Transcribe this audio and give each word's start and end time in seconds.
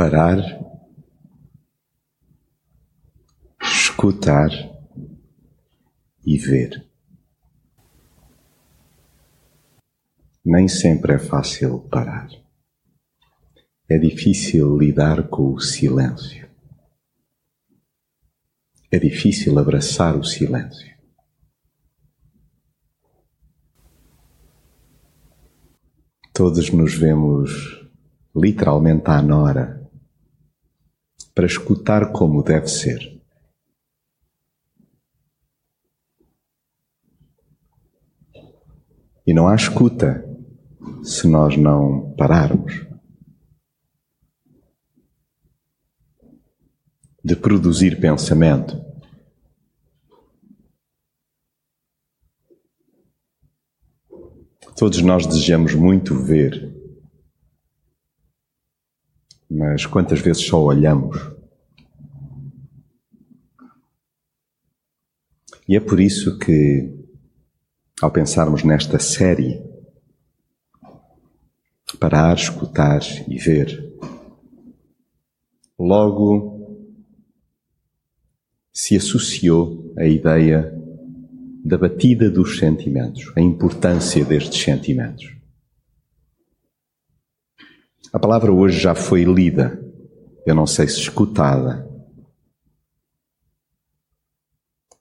parar, 0.00 0.38
escutar 3.60 4.48
e 6.24 6.38
ver. 6.38 6.88
Nem 10.42 10.68
sempre 10.68 11.12
é 11.12 11.18
fácil 11.18 11.80
parar. 11.90 12.30
É 13.90 13.98
difícil 13.98 14.74
lidar 14.78 15.28
com 15.28 15.52
o 15.52 15.60
silêncio. 15.60 16.48
É 18.90 18.98
difícil 18.98 19.58
abraçar 19.58 20.16
o 20.16 20.24
silêncio. 20.24 20.96
Todos 26.32 26.70
nos 26.70 26.94
vemos 26.94 27.86
literalmente 28.34 29.04
à 29.10 29.20
nora 29.20 29.79
para 31.40 31.46
escutar 31.46 32.12
como 32.12 32.42
deve 32.42 32.68
ser. 32.68 33.18
E 39.26 39.32
não 39.32 39.48
há 39.48 39.54
escuta 39.54 40.22
se 41.02 41.26
nós 41.26 41.56
não 41.56 42.14
pararmos 42.14 42.86
de 47.24 47.34
produzir 47.34 47.98
pensamento. 47.98 48.78
Todos 54.76 55.00
nós 55.00 55.26
desejamos 55.26 55.74
muito 55.74 56.14
ver, 56.22 56.79
mas 59.50 59.84
quantas 59.84 60.20
vezes 60.20 60.46
só 60.46 60.62
olhamos? 60.62 61.16
E 65.68 65.76
é 65.76 65.80
por 65.80 66.00
isso 66.00 66.38
que, 66.38 66.92
ao 68.00 68.10
pensarmos 68.10 68.62
nesta 68.62 68.98
série, 68.98 69.62
parar, 71.98 72.34
escutar 72.34 73.00
e 73.28 73.36
ver, 73.36 73.92
logo 75.78 76.60
se 78.72 78.96
associou 78.96 79.92
a 79.96 80.06
ideia 80.06 80.74
da 81.64 81.76
batida 81.76 82.30
dos 82.30 82.58
sentimentos, 82.58 83.30
a 83.36 83.40
importância 83.40 84.24
destes 84.24 84.62
sentimentos. 84.62 85.39
A 88.12 88.18
palavra 88.18 88.50
hoje 88.50 88.80
já 88.80 88.92
foi 88.92 89.22
lida, 89.22 89.80
eu 90.44 90.52
não 90.52 90.66
sei 90.66 90.88
se 90.88 90.98
escutada. 90.98 91.88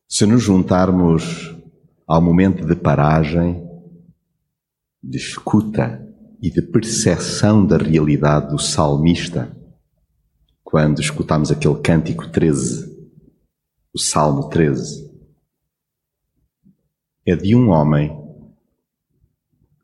Se 0.07 0.27
nos 0.27 0.43
juntarmos 0.43 1.55
ao 2.05 2.21
momento 2.21 2.67
de 2.67 2.75
paragem, 2.75 3.67
de 5.01 5.17
escuta 5.17 6.07
e 6.39 6.51
de 6.51 6.61
percepção 6.61 7.65
da 7.65 7.77
realidade 7.77 8.49
do 8.49 8.59
salmista, 8.59 9.57
quando 10.63 11.01
escutamos 11.01 11.49
aquele 11.49 11.79
cântico 11.81 12.29
13, 12.29 12.95
o 13.91 13.97
Salmo 13.97 14.49
13, 14.49 15.09
é 17.25 17.35
de 17.35 17.55
um 17.55 17.69
homem 17.69 18.15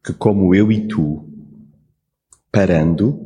que, 0.03 0.13
como 0.13 0.53
eu 0.53 0.71
e 0.71 0.87
tu, 0.87 1.24
parando, 2.55 3.19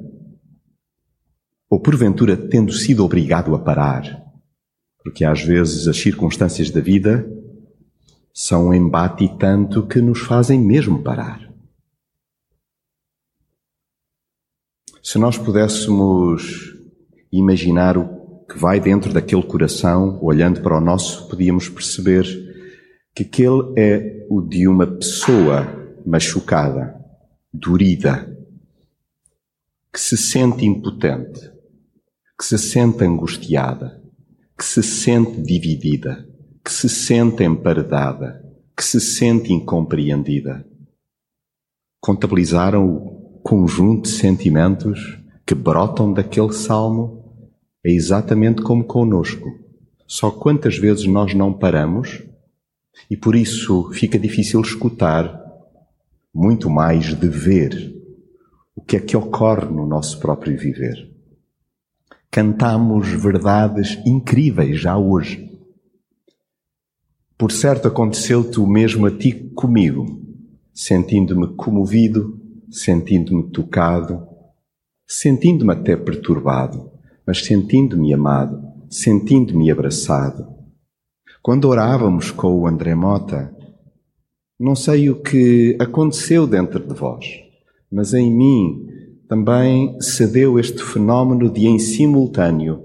ou 1.70 1.80
porventura 1.80 2.36
tendo 2.36 2.74
sido 2.74 3.06
obrigado 3.06 3.54
a 3.54 3.60
parar, 3.60 4.26
porque 5.04 5.24
às 5.24 5.44
vezes 5.44 5.88
as 5.88 5.98
circunstâncias 5.98 6.72
da 6.72 6.82
vida 6.82 7.32
são 8.34 8.70
um 8.70 8.74
embate 8.74 9.30
tanto 9.38 9.86
que 9.86 10.02
nos 10.02 10.22
fazem 10.22 10.60
mesmo 10.60 11.04
parar. 11.04 11.48
Se 15.04 15.20
nós 15.20 15.38
pudéssemos 15.38 16.76
imaginar 17.32 18.00
o 18.00 18.46
que 18.50 18.58
vai 18.58 18.80
dentro 18.80 19.14
daquele 19.14 19.44
coração, 19.44 20.18
olhando 20.24 20.60
para 20.62 20.76
o 20.76 20.82
nosso, 20.82 21.30
podíamos 21.30 21.70
perceber 21.70 22.26
que 23.14 23.22
aquele 23.22 23.74
é 23.78 24.26
o 24.28 24.42
de 24.42 24.68
uma 24.68 24.88
pessoa 24.88 25.68
machucada, 26.04 26.96
dorida, 27.54 28.39
que 29.92 30.00
se 30.00 30.16
sente 30.16 30.66
impotente, 30.66 31.52
que 32.38 32.46
se 32.46 32.58
sente 32.58 33.04
angustiada, 33.04 34.02
que 34.58 34.64
se 34.64 34.84
sente 34.84 35.42
dividida, 35.42 36.28
que 36.64 36.72
se 36.72 36.88
sente 36.88 37.44
emparedada, 37.44 38.44
que 38.78 38.84
se 38.84 39.00
sente 39.02 39.52
incompreendida. 39.52 40.66
Contabilizaram 42.00 42.88
o 42.88 43.40
conjunto 43.42 44.04
de 44.04 44.16
sentimentos 44.16 45.18
que 45.46 45.56
brotam 45.56 46.14
daquele 46.14 46.54
salmo? 46.54 47.50
É 47.84 47.92
exatamente 47.92 48.62
como 48.62 48.84
conosco. 48.84 49.50
Só 50.06 50.30
quantas 50.30 50.78
vezes 50.78 51.06
nós 51.08 51.34
não 51.34 51.52
paramos 51.52 52.24
e 53.10 53.18
por 53.18 53.36
isso 53.36 53.90
fica 53.92 54.20
difícil 54.20 54.62
escutar, 54.62 55.42
muito 56.34 56.70
mais 56.70 57.16
de 57.16 57.28
ver 57.28 57.99
o 58.80 58.82
que 58.82 58.96
é 58.96 59.00
que 59.00 59.18
ocorre 59.18 59.68
no 59.70 59.86
nosso 59.86 60.20
próprio 60.20 60.58
viver. 60.58 61.12
Cantamos 62.32 63.10
verdades 63.10 64.00
incríveis 64.06 64.80
já 64.80 64.98
hoje. 64.98 65.50
Por 67.38 67.52
certo, 67.52 67.88
aconteceu-te 67.88 68.60
o 68.60 68.68
mesmo 68.68 69.06
a 69.06 69.12
ti 69.12 69.32
comigo, 69.56 70.22
sentindo-me 70.74 71.56
comovido, 71.56 72.40
sentindo-me 72.72 73.52
tocado, 73.52 74.28
sentindo-me 75.08 75.74
até 75.74 75.96
perturbado, 75.96 76.92
mas 77.26 77.44
sentindo-me 77.44 78.14
amado, 78.14 78.62
sentindo-me 78.90 79.72
abraçado 79.72 80.60
quando 81.42 81.70
orávamos 81.70 82.32
com 82.32 82.60
o 82.60 82.68
André 82.68 82.94
Mota, 82.94 83.56
não 84.60 84.76
sei 84.76 85.10
o 85.10 85.22
que 85.22 85.78
aconteceu 85.80 86.46
dentro 86.46 86.86
de 86.86 86.94
vós, 86.94 87.26
mas 87.92 88.14
em 88.14 88.34
mim 88.34 88.88
também 89.28 90.00
se 90.02 90.26
deu 90.26 90.60
este 90.60 90.82
fenómeno 90.84 91.52
de, 91.52 91.68
em 91.68 91.78
simultâneo, 91.78 92.84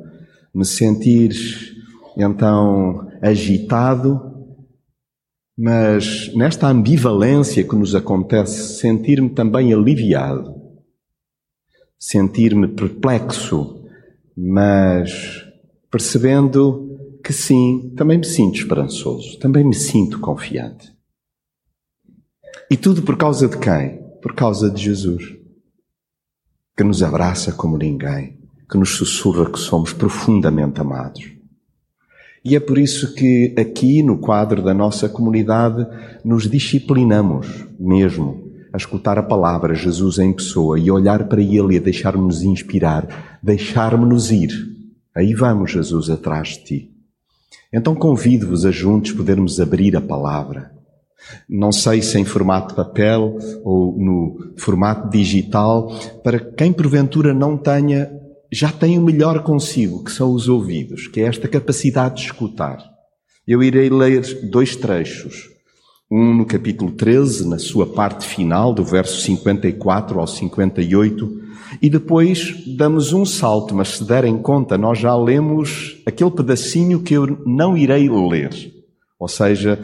me 0.55 0.65
sentir 0.65 1.35
então 2.17 3.09
agitado, 3.23 4.21
mas 5.57 6.33
nesta 6.35 6.69
ambivalência 6.69 7.65
que 7.65 7.75
nos 7.75 7.95
acontece, 7.95 8.79
sentir-me 8.79 9.31
também 9.31 9.73
aliviado, 9.73 10.55
sentir-me 11.99 12.69
perplexo, 12.69 13.83
mas 14.37 15.45
percebendo 15.91 16.99
que 17.25 17.33
sim, 17.33 17.95
também 17.97 18.19
me 18.19 18.27
sinto 18.27 18.59
esperançoso, 18.59 19.39
também 19.39 19.65
me 19.65 19.75
sinto 19.75 20.21
confiante. 20.21 20.93
E 22.71 22.77
tudo 22.77 23.01
por 23.03 23.17
causa 23.17 23.49
de 23.49 23.57
quem? 23.59 24.04
Por 24.25 24.35
causa 24.35 24.71
de 24.71 24.83
Jesus, 24.83 25.37
que 26.75 26.83
nos 26.83 27.03
abraça 27.03 27.53
como 27.53 27.77
ninguém, 27.77 28.39
que 28.71 28.79
nos 28.79 28.97
sussurra 28.97 29.51
que 29.51 29.59
somos 29.59 29.93
profundamente 29.93 30.81
amados. 30.81 31.31
E 32.43 32.57
é 32.57 32.61
por 32.61 32.79
isso 32.79 33.15
que 33.15 33.55
aqui 33.59 34.03
no 34.03 34.17
quadro 34.17 34.63
da 34.63 34.73
nossa 34.73 35.11
comunidade 35.11 35.87
nos 36.25 36.49
disciplinamos 36.49 37.67
mesmo 37.79 38.51
a 38.73 38.79
escutar 38.79 39.19
a 39.19 39.23
palavra 39.23 39.75
Jesus 39.75 40.19
em 40.19 40.33
pessoa 40.33 40.81
e 40.81 40.91
olhar 40.91 41.29
para 41.29 41.43
Ele 41.43 41.75
e 41.75 41.77
a 41.77 41.83
deixar-nos 41.83 42.43
inspirar, 42.43 43.39
deixar-nos 43.43 44.31
ir. 44.31 44.49
Aí 45.15 45.35
vamos, 45.35 45.71
Jesus, 45.71 46.09
atrás 46.09 46.49
de 46.49 46.65
Ti. 46.65 46.91
Então 47.71 47.95
convido-vos 47.95 48.65
a 48.65 48.71
juntos 48.71 49.13
podermos 49.13 49.61
abrir 49.61 49.95
a 49.95 50.01
palavra. 50.01 50.74
Não 51.49 51.73
sei 51.73 52.03
se 52.03 52.19
em 52.19 52.25
formato 52.25 52.75
papel 52.75 53.37
ou 53.65 53.97
no 53.99 54.53
formato 54.57 55.11
digital, 55.11 55.89
para 56.23 56.39
quem 56.39 56.73
porventura 56.73 57.35
não 57.35 57.57
tenha, 57.57 58.11
já 58.53 58.71
tem 58.71 58.99
o 58.99 59.03
melhor 59.03 59.43
consigo, 59.43 60.05
que 60.05 60.13
são 60.13 60.33
os 60.33 60.49
ouvidos, 60.49 61.07
que 61.07 61.21
é 61.21 61.25
esta 61.25 61.49
capacidade 61.49 62.17
de 62.17 62.23
escutar. 62.23 62.79
Eu 63.47 63.63
irei 63.63 63.91
ler 63.91 64.23
dois 64.49 64.77
trechos. 64.77 65.51
Um 66.11 66.35
no 66.35 66.47
capítulo 66.47 66.93
13, 66.93 67.49
na 67.49 67.59
sua 67.59 67.87
parte 67.87 68.27
final, 68.27 68.73
do 68.73 68.85
verso 68.85 69.21
54 69.21 70.21
ao 70.21 70.27
58, 70.27 71.43
e 71.83 71.91
depois 71.91 72.65
damos 72.77 73.13
um 73.13 73.25
salto, 73.25 73.75
mas 73.75 73.97
se 73.97 74.05
derem 74.05 74.39
conta, 74.39 74.79
nós 74.79 74.99
já 74.99 75.17
lemos 75.17 76.01
aquele 76.07 76.31
pedacinho 76.31 77.01
que 77.01 77.15
eu 77.15 77.39
não 77.45 77.77
irei 77.77 78.09
ler. 78.09 78.51
Ou 79.19 79.29
seja, 79.29 79.81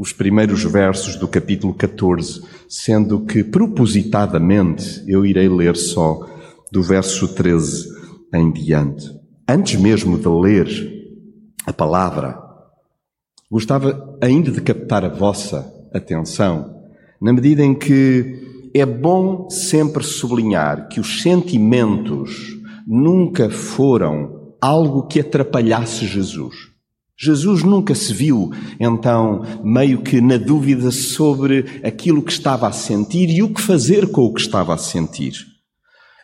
os 0.00 0.14
primeiros 0.14 0.64
versos 0.64 1.14
do 1.16 1.28
capítulo 1.28 1.74
14, 1.74 2.42
sendo 2.66 3.20
que 3.26 3.44
propositadamente 3.44 5.04
eu 5.06 5.26
irei 5.26 5.46
ler 5.46 5.76
só 5.76 6.26
do 6.72 6.82
verso 6.82 7.28
13 7.34 7.86
em 8.32 8.50
diante, 8.50 9.10
antes 9.46 9.78
mesmo 9.78 10.18
de 10.18 10.26
ler 10.26 10.68
a 11.66 11.72
palavra, 11.74 12.40
gostava 13.50 14.16
ainda 14.22 14.50
de 14.50 14.62
captar 14.62 15.04
a 15.04 15.10
vossa 15.10 15.70
atenção, 15.92 16.82
na 17.20 17.30
medida 17.30 17.62
em 17.62 17.74
que 17.74 18.70
é 18.72 18.86
bom 18.86 19.50
sempre 19.50 20.02
sublinhar 20.02 20.88
que 20.88 20.98
os 20.98 21.20
sentimentos 21.20 22.58
nunca 22.86 23.50
foram 23.50 24.54
algo 24.62 25.06
que 25.06 25.20
atrapalhasse 25.20 26.06
Jesus. 26.06 26.69
Jesus 27.22 27.62
nunca 27.62 27.94
se 27.94 28.14
viu, 28.14 28.50
então, 28.80 29.42
meio 29.62 30.00
que 30.00 30.22
na 30.22 30.38
dúvida 30.38 30.90
sobre 30.90 31.80
aquilo 31.84 32.22
que 32.22 32.32
estava 32.32 32.66
a 32.66 32.72
sentir 32.72 33.28
e 33.28 33.42
o 33.42 33.52
que 33.52 33.60
fazer 33.60 34.10
com 34.10 34.22
o 34.22 34.32
que 34.32 34.40
estava 34.40 34.72
a 34.72 34.78
sentir. 34.78 35.34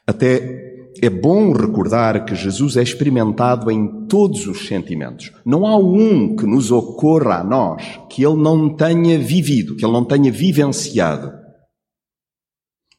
Até 0.06 0.74
é 1.02 1.10
bom 1.10 1.52
recordar 1.52 2.24
que 2.24 2.34
Jesus 2.34 2.78
é 2.78 2.82
experimentado 2.82 3.70
em 3.70 4.06
todos 4.06 4.46
os 4.46 4.66
sentimentos. 4.66 5.30
Não 5.44 5.66
há 5.66 5.76
um 5.76 6.34
que 6.34 6.46
nos 6.46 6.72
ocorra 6.72 7.40
a 7.40 7.44
nós 7.44 7.82
que 8.08 8.24
ele 8.24 8.42
não 8.42 8.74
tenha 8.74 9.18
vivido, 9.18 9.76
que 9.76 9.84
ele 9.84 9.92
não 9.92 10.04
tenha 10.04 10.32
vivenciado. 10.32 11.30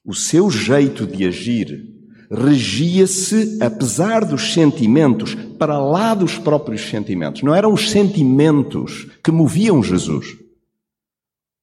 O 0.06 0.14
seu 0.14 0.52
jeito 0.52 1.08
de 1.08 1.26
agir 1.26 1.97
regia-se, 2.30 3.58
apesar 3.62 4.26
dos 4.26 4.54
sentimentos, 4.54 5.36
para 5.58 5.80
lá 5.80 6.14
dos 6.14 6.38
próprios 6.38 6.82
sentimentos. 6.82 7.42
Não 7.44 7.56
eram 7.56 7.74
os 7.74 7.90
sentimentos 7.90 9.08
que 9.24 9.32
moviam 9.32 9.82
Jesus. 9.82 10.38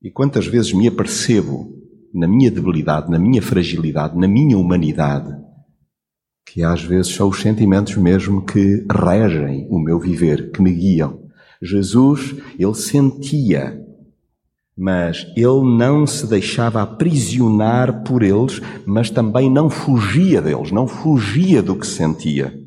E 0.02 0.10
quantas 0.10 0.46
vezes 0.46 0.72
me 0.72 0.88
apercebo, 0.88 1.72
na 2.12 2.28
minha 2.28 2.50
debilidade, 2.50 3.10
na 3.10 3.18
minha 3.18 3.42
fragilidade, 3.42 4.16
na 4.16 4.28
minha 4.28 4.56
humanidade, 4.56 5.34
que 6.46 6.62
às 6.62 6.82
vezes 6.82 7.14
são 7.14 7.28
os 7.28 7.40
sentimentos 7.40 7.96
mesmo 7.96 8.44
que 8.44 8.86
regem 8.90 9.66
o 9.70 9.78
meu 9.78 9.98
viver, 9.98 10.52
que 10.52 10.62
me 10.62 10.72
guiam. 10.72 11.24
Jesus, 11.60 12.34
ele 12.58 12.74
sentia 12.74 13.82
mas 14.76 15.26
ele 15.36 15.76
não 15.76 16.06
se 16.06 16.26
deixava 16.26 16.82
aprisionar 16.82 18.02
por 18.02 18.22
eles, 18.22 18.60
mas 18.84 19.10
também 19.10 19.50
não 19.50 19.70
fugia 19.70 20.42
deles, 20.42 20.70
não 20.70 20.86
fugia 20.86 21.62
do 21.62 21.76
que 21.76 21.86
sentia. 21.86 22.64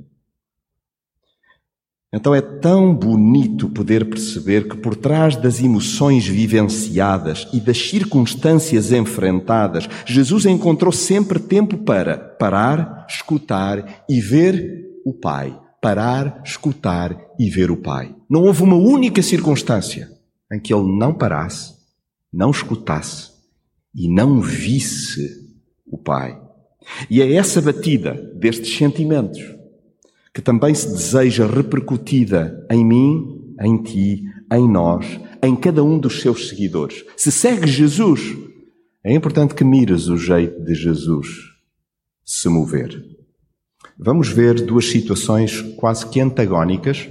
Então 2.13 2.33
é 2.33 2.42
tão 2.42 2.95
bonito 2.95 3.69
poder 3.69 4.09
perceber 4.09 4.69
que 4.69 4.77
por 4.77 4.95
trás 4.95 5.36
das 5.36 5.62
emoções 5.62 6.25
vivenciadas 6.25 7.48
e 7.51 7.59
das 7.59 7.77
circunstâncias 7.77 8.94
enfrentadas, 8.94 9.89
Jesus 10.06 10.45
encontrou 10.45 10.92
sempre 10.92 11.38
tempo 11.38 11.77
para 11.77 12.18
parar, 12.18 13.06
escutar 13.09 14.06
e 14.09 14.21
ver 14.21 14.86
o 15.06 15.13
Pai. 15.13 15.59
Parar, 15.81 16.42
escutar 16.44 17.15
e 17.38 17.50
ver 17.50 17.69
o 17.69 17.77
Pai. 17.77 18.15
Não 18.30 18.44
houve 18.44 18.63
uma 18.63 18.77
única 18.77 19.21
circunstância 19.21 20.09
em 20.51 20.59
que 20.59 20.74
ele 20.74 20.98
não 20.98 21.13
parasse, 21.13 21.76
não 22.31 22.51
escutasse 22.51 23.31
e 23.94 24.07
não 24.07 24.41
visse 24.41 25.47
o 25.85 25.97
Pai. 25.97 26.39
E 27.09 27.21
é 27.21 27.33
essa 27.33 27.62
batida 27.62 28.13
destes 28.35 28.77
sentimentos 28.77 29.39
que 30.33 30.41
também 30.41 30.74
se 30.74 30.88
deseja 30.88 31.47
repercutida 31.47 32.65
em 32.69 32.85
mim, 32.85 33.56
em 33.59 33.81
ti, 33.81 34.24
em 34.53 34.69
nós, 34.69 35.19
em 35.41 35.56
cada 35.56 35.83
um 35.83 35.97
dos 35.97 36.21
seus 36.21 36.50
seguidores. 36.50 37.03
Se 37.15 37.31
segues 37.31 37.71
Jesus, 37.71 38.38
é 39.03 39.13
importante 39.13 39.56
que 39.56 39.63
mires 39.63 40.07
o 40.07 40.18
jeito 40.18 40.63
de 40.63 40.75
Jesus 40.75 41.27
se 42.23 42.47
mover. 42.50 43.03
Vamos 43.97 44.30
ver 44.30 44.62
duas 44.62 44.85
situações 44.85 45.62
quase 45.75 46.07
que 46.07 46.19
antagónicas 46.19 47.09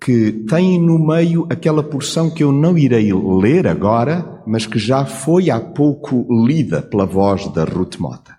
que 0.00 0.32
têm 0.48 0.80
no 0.80 0.98
meio 0.98 1.46
aquela 1.50 1.82
porção 1.82 2.30
que 2.30 2.42
eu 2.42 2.52
não 2.52 2.78
irei 2.78 3.12
ler 3.12 3.66
agora, 3.66 4.42
mas 4.46 4.66
que 4.66 4.78
já 4.78 5.04
foi 5.04 5.50
há 5.50 5.60
pouco 5.60 6.26
lida 6.46 6.80
pela 6.80 7.04
voz 7.04 7.48
da 7.48 7.64
Ruth 7.64 7.98
Mota. 7.98 8.38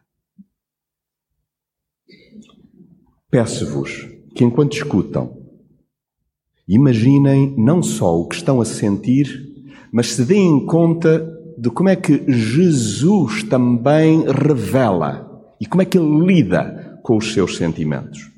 Peço-vos 3.30 4.08
que, 4.34 4.44
enquanto 4.44 4.74
escutam, 4.74 5.38
imaginem 6.68 7.54
não 7.58 7.84
só 7.84 8.20
o 8.20 8.28
que 8.28 8.36
estão 8.36 8.62
a 8.62 8.66
sentir, 8.66 9.48
mas 9.92 10.14
se 10.14 10.26
deem 10.26 10.66
conta 10.66 11.38
de 11.58 11.70
como 11.70 11.90
é 11.90 11.96
que 11.96 12.24
Jesus 12.32 13.44
também 13.44 14.24
revela 14.24 15.30
e 15.60 15.66
como 15.66 15.82
é 15.82 15.86
que 15.86 15.98
ele 15.98 16.26
lida 16.26 17.00
com 17.04 17.18
os 17.18 17.34
seus 17.34 17.58
sentimentos. 17.58 18.32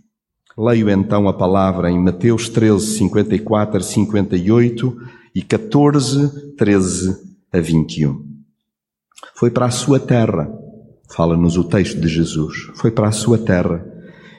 Leio 0.62 0.92
então 0.92 1.28
a 1.28 1.34
palavra 1.34 1.90
em 1.90 1.98
Mateus 1.98 2.48
13, 2.48 2.86
54 2.98 3.78
a 3.78 3.82
58 3.82 4.98
e 5.34 5.42
14, 5.42 6.56
13 6.56 7.18
a 7.52 7.60
21. 7.60 8.24
Foi 9.34 9.50
para 9.50 9.66
a 9.66 9.72
sua 9.72 10.00
terra, 10.00 10.54
fala-nos 11.10 11.58
o 11.58 11.64
texto 11.64 12.00
de 12.00 12.08
Jesus, 12.08 12.70
foi 12.76 12.92
para 12.92 13.08
a 13.08 13.12
sua 13.12 13.40
terra 13.40 13.84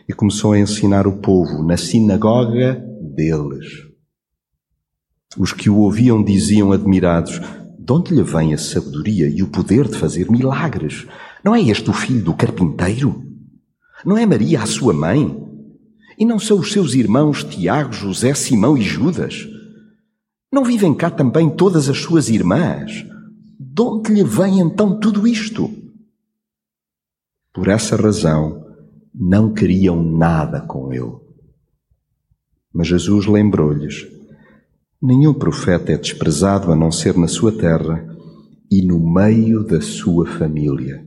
e 0.08 0.12
começou 0.12 0.52
a 0.52 0.60
ensinar 0.60 1.08
o 1.08 1.16
povo 1.16 1.60
na 1.64 1.76
sinagoga 1.76 2.80
deles. 3.00 3.66
Os 5.36 5.52
que 5.52 5.68
o 5.68 5.78
ouviam 5.78 6.22
diziam 6.22 6.70
admirados: 6.70 7.40
De 7.76 7.92
onde 7.92 8.14
lhe 8.14 8.22
vem 8.22 8.54
a 8.54 8.58
sabedoria 8.58 9.28
e 9.28 9.42
o 9.42 9.48
poder 9.48 9.88
de 9.88 9.98
fazer 9.98 10.30
milagres? 10.30 11.04
Não 11.42 11.52
é 11.52 11.60
este 11.60 11.90
o 11.90 11.92
filho 11.92 12.22
do 12.22 12.32
carpinteiro? 12.32 13.24
Não 14.06 14.16
é 14.16 14.24
Maria 14.24 14.62
a 14.62 14.66
sua 14.66 14.92
mãe? 14.92 15.50
E 16.18 16.24
não 16.24 16.38
são 16.38 16.58
os 16.58 16.72
seus 16.72 16.94
irmãos 16.94 17.44
Tiago, 17.44 17.92
José, 17.92 18.34
Simão 18.34 18.76
e 18.76 18.82
Judas? 18.82 19.48
Não 20.52 20.64
vivem 20.64 20.94
cá 20.94 21.10
também 21.10 21.48
todas 21.48 21.88
as 21.88 21.98
suas 21.98 22.28
irmãs? 22.28 23.06
De 23.58 23.82
onde 23.82 24.12
lhe 24.12 24.24
vem 24.24 24.60
então 24.60 25.00
tudo 25.00 25.26
isto? 25.26 25.70
Por 27.54 27.68
essa 27.68 27.96
razão, 27.96 28.62
não 29.14 29.52
queriam 29.52 30.02
nada 30.02 30.60
com 30.60 30.92
ele. 30.92 31.16
Mas 32.72 32.88
Jesus 32.88 33.26
lembrou-lhes: 33.26 34.06
Nenhum 35.00 35.34
profeta 35.34 35.92
é 35.92 35.98
desprezado 35.98 36.72
a 36.72 36.76
não 36.76 36.90
ser 36.90 37.16
na 37.16 37.28
sua 37.28 37.52
terra 37.52 38.06
e 38.70 38.82
no 38.86 38.98
meio 38.98 39.62
da 39.64 39.80
sua 39.80 40.26
família. 40.26 41.06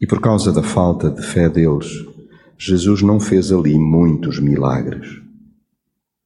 E 0.00 0.06
por 0.06 0.20
causa 0.20 0.52
da 0.52 0.62
falta 0.62 1.10
de 1.10 1.22
fé 1.22 1.48
deles, 1.48 1.90
Jesus 2.58 3.02
não 3.02 3.18
fez 3.18 3.52
ali 3.52 3.78
muitos 3.78 4.38
milagres. 4.38 5.20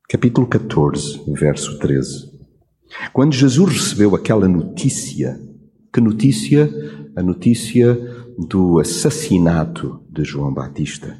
Capítulo 0.08 0.46
14, 0.46 1.22
verso 1.32 1.78
13. 1.78 2.30
Quando 3.12 3.32
Jesus 3.32 3.72
recebeu 3.72 4.14
aquela 4.14 4.46
notícia, 4.48 5.40
que 5.92 6.00
notícia? 6.00 6.70
A 7.16 7.22
notícia 7.22 7.94
do 8.38 8.78
assassinato 8.78 10.04
de 10.10 10.22
João 10.24 10.52
Batista. 10.52 11.16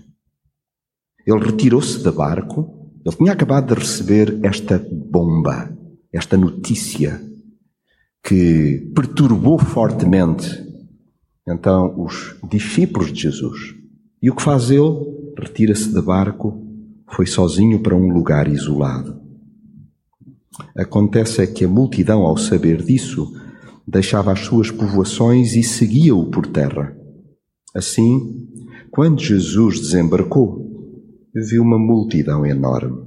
Ele 1.27 1.45
retirou-se 1.45 2.03
da 2.03 2.13
barco, 2.13 2.93
ele 3.05 3.17
tinha 3.17 3.33
acabado 3.33 3.75
de 3.75 3.81
receber 3.81 4.39
esta 4.45 4.79
bomba, 4.79 5.75
esta 6.13 6.37
notícia 6.37 7.21
que 8.23 8.93
perturbou 8.95 9.59
fortemente 9.59 10.67
então 11.49 11.95
os 12.03 12.37
discípulos 12.51 13.13
de 13.13 13.23
Jesus. 13.23 13.75
E 14.23 14.31
o 14.31 14.35
que 14.35 14.43
faz 14.43 14.71
ele? 14.71 15.17
Retira-se 15.39 15.93
da 15.93 16.01
barco, 16.01 16.63
foi 17.15 17.27
sozinho 17.27 17.81
para 17.83 17.95
um 17.95 18.13
lugar 18.13 18.49
isolado. 18.49 19.21
Acontece 20.77 21.43
é 21.43 21.47
que 21.47 21.65
a 21.65 21.69
multidão, 21.69 22.23
ao 22.23 22.37
saber 22.37 22.83
disso, 22.83 23.31
deixava 23.87 24.33
as 24.33 24.41
suas 24.41 24.71
povoações 24.71 25.55
e 25.55 25.63
seguia-o 25.63 26.31
por 26.31 26.47
terra. 26.47 26.97
Assim, 27.75 28.49
quando 28.91 29.21
Jesus 29.21 29.79
desembarcou, 29.81 30.65
viu 31.35 31.63
uma 31.63 31.79
multidão 31.79 32.47
enorme 32.47 33.05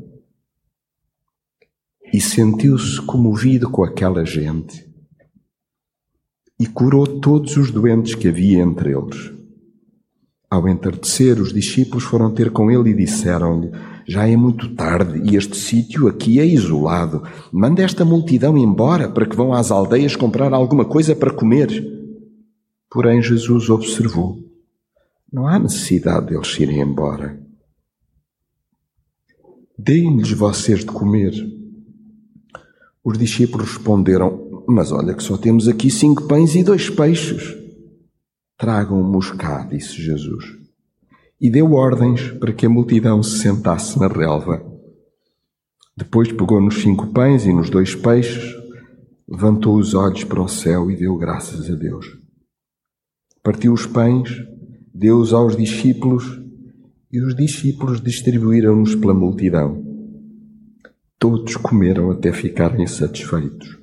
e 2.13 2.21
sentiu-se 2.21 3.01
comovido 3.01 3.69
com 3.69 3.83
aquela 3.83 4.23
gente 4.23 4.87
e 6.59 6.67
curou 6.67 7.19
todos 7.19 7.57
os 7.57 7.71
doentes 7.71 8.13
que 8.13 8.27
havia 8.27 8.61
entre 8.61 8.91
eles 8.91 9.38
ao 10.49 10.67
entardecer, 10.67 11.39
os 11.39 11.53
discípulos 11.53 12.03
foram 12.03 12.31
ter 12.31 12.49
com 12.49 12.71
ele 12.71 12.89
e 12.89 12.95
disseram-lhe: 12.95 13.69
Já 14.07 14.27
é 14.27 14.35
muito 14.35 14.73
tarde 14.73 15.21
e 15.31 15.35
este 15.35 15.55
sítio 15.55 16.07
aqui 16.07 16.39
é 16.39 16.45
isolado. 16.45 17.21
Manda 17.51 17.83
esta 17.83 18.03
multidão 18.03 18.57
embora 18.57 19.07
para 19.09 19.27
que 19.27 19.35
vão 19.35 19.53
às 19.53 19.69
aldeias 19.69 20.15
comprar 20.15 20.51
alguma 20.51 20.85
coisa 20.85 21.15
para 21.15 21.31
comer. 21.31 21.69
Porém, 22.89 23.21
Jesus 23.21 23.69
observou: 23.69 24.39
Não 25.31 25.47
há 25.47 25.59
necessidade 25.59 26.27
deles 26.27 26.59
irem 26.59 26.81
embora. 26.81 27.39
Deem-lhes 29.77 30.31
vocês 30.31 30.79
de 30.79 30.87
comer. 30.87 31.31
Os 33.03 33.19
discípulos 33.19 33.67
responderam: 33.69 34.63
Mas 34.67 34.91
olha 34.91 35.13
que 35.13 35.21
só 35.21 35.37
temos 35.37 35.67
aqui 35.67 35.91
cinco 35.91 36.23
pães 36.27 36.55
e 36.55 36.63
dois 36.63 36.89
peixes. 36.89 37.58
Tragam-mos 38.59 39.31
cá, 39.31 39.63
disse 39.63 40.01
Jesus. 40.01 40.59
e 41.39 41.49
deu 41.49 41.71
ordens 41.71 42.31
para 42.31 42.51
que 42.51 42.65
a 42.65 42.69
multidão 42.69 43.23
se 43.23 43.39
sentasse 43.39 43.97
na 43.97 44.07
relva. 44.07 44.61
Depois 45.95 46.29
pegou 46.29 46.59
nos 46.59 46.81
cinco 46.81 47.07
pães 47.07 47.45
e 47.45 47.53
nos 47.53 47.69
dois 47.69 47.95
peixes, 47.95 48.53
levantou 49.25 49.77
os 49.77 49.93
olhos 49.93 50.25
para 50.25 50.41
o 50.41 50.49
céu 50.49 50.91
e 50.91 50.97
deu 50.97 51.15
graças 51.15 51.69
a 51.69 51.75
Deus. 51.75 52.17
Partiu 53.41 53.71
os 53.71 53.85
pães, 53.85 54.29
deu-os 54.93 55.31
aos 55.31 55.55
discípulos 55.55 56.25
e 57.09 57.21
os 57.21 57.33
discípulos 57.33 58.01
distribuíram-nos 58.01 58.93
pela 58.95 59.13
multidão. 59.13 59.81
Todos 61.17 61.55
comeram 61.55 62.11
até 62.11 62.33
ficarem 62.33 62.85
satisfeitos. 62.85 63.77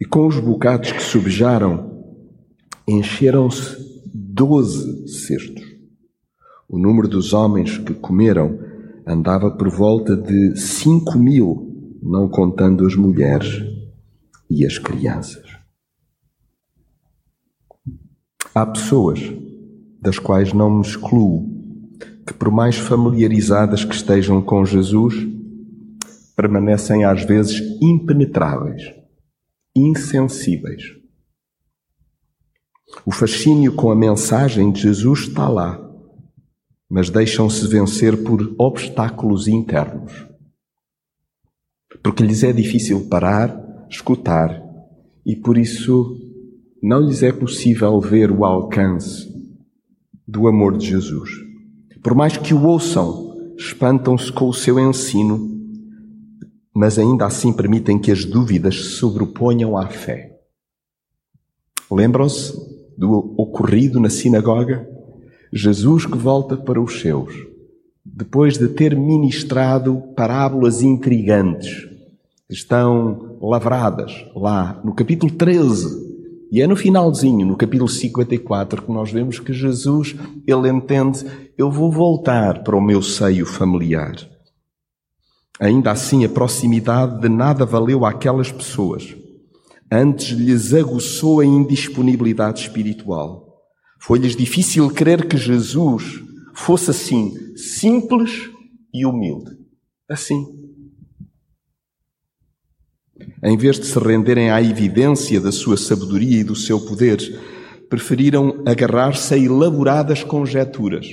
E 0.00 0.04
com 0.04 0.26
os 0.26 0.40
bocados 0.40 0.90
que 0.90 1.02
subjaram, 1.02 1.91
encheram-se 2.86 4.02
doze 4.12 5.08
cestos. 5.08 5.64
O 6.68 6.78
número 6.78 7.06
dos 7.06 7.32
homens 7.32 7.78
que 7.78 7.94
comeram 7.94 8.58
andava 9.06 9.50
por 9.50 9.68
volta 9.68 10.16
de 10.16 10.56
cinco 10.56 11.18
mil, 11.18 11.98
não 12.02 12.28
contando 12.28 12.86
as 12.86 12.94
mulheres 12.94 13.62
e 14.48 14.64
as 14.64 14.78
crianças. 14.78 15.44
Há 18.54 18.66
pessoas, 18.66 19.20
das 20.00 20.18
quais 20.18 20.52
não 20.52 20.70
me 20.70 20.82
excluo, 20.82 21.48
que 22.26 22.34
por 22.34 22.50
mais 22.50 22.76
familiarizadas 22.76 23.84
que 23.84 23.94
estejam 23.94 24.42
com 24.42 24.64
Jesus, 24.64 25.14
permanecem 26.36 27.04
às 27.04 27.24
vezes 27.24 27.60
impenetráveis, 27.80 28.82
insensíveis. 29.74 31.01
O 33.04 33.10
fascínio 33.10 33.74
com 33.74 33.90
a 33.90 33.96
mensagem 33.96 34.70
de 34.70 34.82
Jesus 34.82 35.20
está 35.20 35.48
lá 35.48 35.92
mas 36.94 37.08
deixam-se 37.08 37.66
vencer 37.66 38.22
por 38.22 38.54
obstáculos 38.58 39.48
internos. 39.48 40.12
Porque 42.02 42.22
lhes 42.22 42.42
é 42.42 42.52
difícil 42.52 43.08
parar, 43.08 43.86
escutar, 43.88 44.62
e 45.24 45.34
por 45.34 45.56
isso 45.56 46.14
não 46.82 47.00
lhes 47.00 47.22
é 47.22 47.32
possível 47.32 47.98
ver 47.98 48.30
o 48.30 48.44
alcance 48.44 49.26
do 50.28 50.46
amor 50.46 50.76
de 50.76 50.88
Jesus. 50.88 51.30
Por 52.02 52.14
mais 52.14 52.36
que 52.36 52.52
o 52.52 52.62
ouçam, 52.62 53.54
espantam-se 53.56 54.30
com 54.30 54.46
o 54.46 54.52
seu 54.52 54.78
ensino, 54.78 55.48
mas 56.74 56.98
ainda 56.98 57.24
assim 57.24 57.54
permitem 57.54 57.98
que 57.98 58.12
as 58.12 58.22
dúvidas 58.26 58.76
se 58.76 58.90
sobreponham 58.96 59.78
à 59.78 59.88
fé. 59.88 60.38
Lembram-se 61.90 62.52
do 63.02 63.34
ocorrido 63.36 63.98
na 63.98 64.08
sinagoga? 64.08 64.88
Jesus 65.52 66.06
que 66.06 66.16
volta 66.16 66.56
para 66.56 66.80
os 66.80 67.00
seus, 67.00 67.34
depois 68.04 68.56
de 68.56 68.68
ter 68.68 68.96
ministrado 68.96 70.00
parábolas 70.14 70.82
intrigantes, 70.82 71.84
que 72.46 72.54
estão 72.54 73.38
lavradas 73.42 74.12
lá 74.36 74.80
no 74.84 74.94
capítulo 74.94 75.32
13. 75.32 76.12
E 76.52 76.62
é 76.62 76.66
no 76.68 76.76
finalzinho, 76.76 77.44
no 77.44 77.56
capítulo 77.56 77.88
54, 77.88 78.82
que 78.82 78.92
nós 78.92 79.10
vemos 79.10 79.40
que 79.40 79.52
Jesus, 79.52 80.14
ele 80.46 80.68
entende, 80.68 81.26
eu 81.58 81.72
vou 81.72 81.90
voltar 81.90 82.62
para 82.62 82.76
o 82.76 82.80
meu 82.80 83.02
seio 83.02 83.44
familiar. 83.44 84.14
Ainda 85.58 85.90
assim, 85.90 86.24
a 86.24 86.28
proximidade 86.28 87.20
de 87.20 87.28
nada 87.28 87.66
valeu 87.66 88.06
àquelas 88.06 88.52
pessoas. 88.52 89.16
Antes 89.94 90.30
lhes 90.30 90.72
aguçou 90.72 91.40
a 91.40 91.44
indisponibilidade 91.44 92.62
espiritual. 92.62 93.60
Foi-lhes 94.00 94.34
difícil 94.34 94.88
crer 94.88 95.28
que 95.28 95.36
Jesus 95.36 96.18
fosse 96.54 96.90
assim, 96.90 97.34
simples 97.54 98.48
e 98.90 99.04
humilde. 99.04 99.50
Assim. 100.08 100.46
Em 103.44 103.54
vez 103.58 103.78
de 103.78 103.84
se 103.84 103.98
renderem 103.98 104.50
à 104.50 104.62
evidência 104.62 105.38
da 105.38 105.52
sua 105.52 105.76
sabedoria 105.76 106.40
e 106.40 106.44
do 106.44 106.56
seu 106.56 106.80
poder, 106.80 107.18
preferiram 107.90 108.62
agarrar-se 108.64 109.34
a 109.34 109.36
elaboradas 109.36 110.24
conjecturas, 110.24 111.06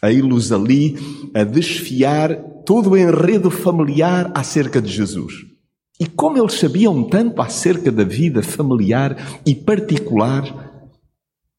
a 0.00 0.10
ir-los 0.10 0.52
ali 0.52 0.96
a 1.34 1.44
desfiar 1.44 2.34
todo 2.64 2.92
o 2.92 2.96
enredo 2.96 3.50
familiar 3.50 4.32
acerca 4.34 4.80
de 4.80 4.90
Jesus. 4.90 5.55
E 5.98 6.06
como 6.06 6.38
eles 6.38 6.54
sabiam 6.54 7.08
tanto 7.08 7.40
acerca 7.40 7.90
da 7.90 8.04
vida 8.04 8.42
familiar 8.42 9.40
e 9.46 9.54
particular 9.54 10.90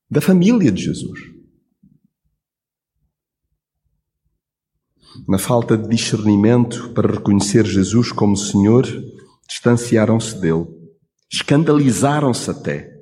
da 0.10 0.22
família 0.22 0.72
de 0.72 0.84
Jesus. 0.84 1.20
Na 5.28 5.40
falta 5.40 5.78
de 5.78 5.90
discernimento 5.90 6.92
para 6.94 7.12
reconhecer 7.12 7.66
Jesus 7.66 8.12
como 8.12 8.38
Senhor, 8.38 8.86
distanciaram-se 9.48 10.40
dele, 10.40 10.68
escandalizaram-se 11.32 12.52
até. 12.52 12.96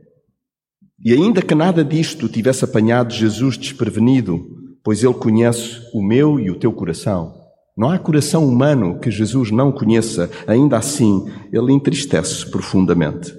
E 1.04 1.12
ainda 1.12 1.42
que 1.42 1.54
nada 1.54 1.84
disto 1.84 2.30
tivesse 2.30 2.64
apanhado 2.64 3.14
Jesus 3.14 3.58
desprevenido, 3.58 4.44
pois 4.84 5.04
ele 5.04 5.14
conhece 5.14 5.82
o 5.94 6.02
meu 6.02 6.40
e 6.40 6.50
o 6.50 6.58
teu 6.58 6.72
coração. 6.72 7.45
Não 7.78 7.90
há 7.90 8.00
coração 8.00 8.48
humano 8.48 9.00
que 9.00 9.12
Jesus 9.12 9.52
não 9.52 9.70
conheça, 9.70 10.32
ainda 10.48 10.78
assim 10.78 11.30
ele 11.52 11.74
entristece 11.74 12.50
profundamente. 12.50 13.38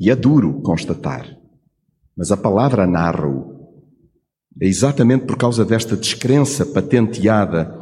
E 0.00 0.10
é 0.10 0.16
duro 0.16 0.60
constatar, 0.62 1.38
mas 2.16 2.32
a 2.32 2.36
palavra 2.36 2.84
narra-o. 2.84 3.56
É 4.60 4.66
exatamente 4.66 5.24
por 5.24 5.36
causa 5.36 5.64
desta 5.64 5.96
descrença 5.96 6.66
patenteada 6.66 7.72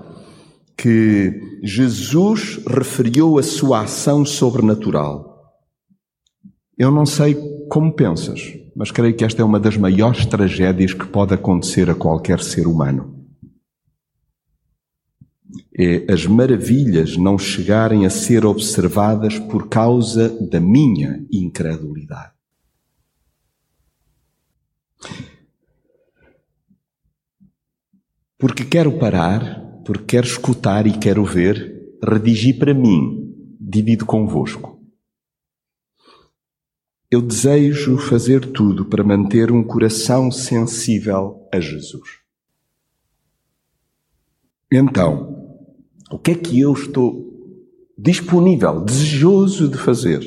que 0.77 1.59
Jesus 1.63 2.61
referiu 2.67 3.39
a 3.39 3.43
sua 3.43 3.81
ação 3.81 4.27
sobrenatural. 4.27 5.55
Eu 6.77 6.91
não 6.91 7.07
sei 7.07 7.35
como 7.71 7.95
pensas, 7.95 8.53
mas 8.75 8.91
creio 8.91 9.17
que 9.17 9.25
esta 9.25 9.41
é 9.41 9.45
uma 9.45 9.59
das 9.59 9.79
maiores 9.79 10.27
tragédias 10.27 10.93
que 10.93 11.07
pode 11.07 11.33
acontecer 11.33 11.89
a 11.89 11.95
qualquer 11.95 12.41
ser 12.41 12.67
humano 12.67 13.16
é 15.79 16.11
as 16.13 16.27
maravilhas 16.27 17.17
não 17.17 17.39
chegarem 17.39 18.07
a 18.07 18.11
ser 18.11 18.45
observadas 18.45 19.39
por 19.39 19.69
causa 19.69 20.29
da 20.49 20.61
minha 20.61 21.25
incredulidade. 21.31 22.33
Porque 28.39 28.65
quero 28.65 28.99
parar, 28.99 29.63
porque 29.85 30.05
quero 30.05 30.27
escutar 30.27 30.87
e 30.87 30.99
quero 30.99 31.25
ver, 31.25 31.97
redigi 32.03 32.53
para 32.53 32.75
mim, 32.75 33.35
divido 33.59 34.05
convosco. 34.05 34.77
Eu 37.11 37.23
desejo 37.23 37.97
fazer 37.99 38.53
tudo 38.53 38.85
para 38.85 39.05
manter 39.05 39.51
um 39.51 39.63
coração 39.63 40.31
sensível 40.31 41.49
a 41.53 41.61
Jesus. 41.61 42.27
Então, 44.71 45.46
o 46.11 46.19
que 46.19 46.31
é 46.31 46.35
que 46.35 46.61
eu 46.61 46.73
estou 46.73 47.27
disponível, 47.99 48.85
desejoso 48.85 49.69
de 49.69 49.77
fazer? 49.77 50.21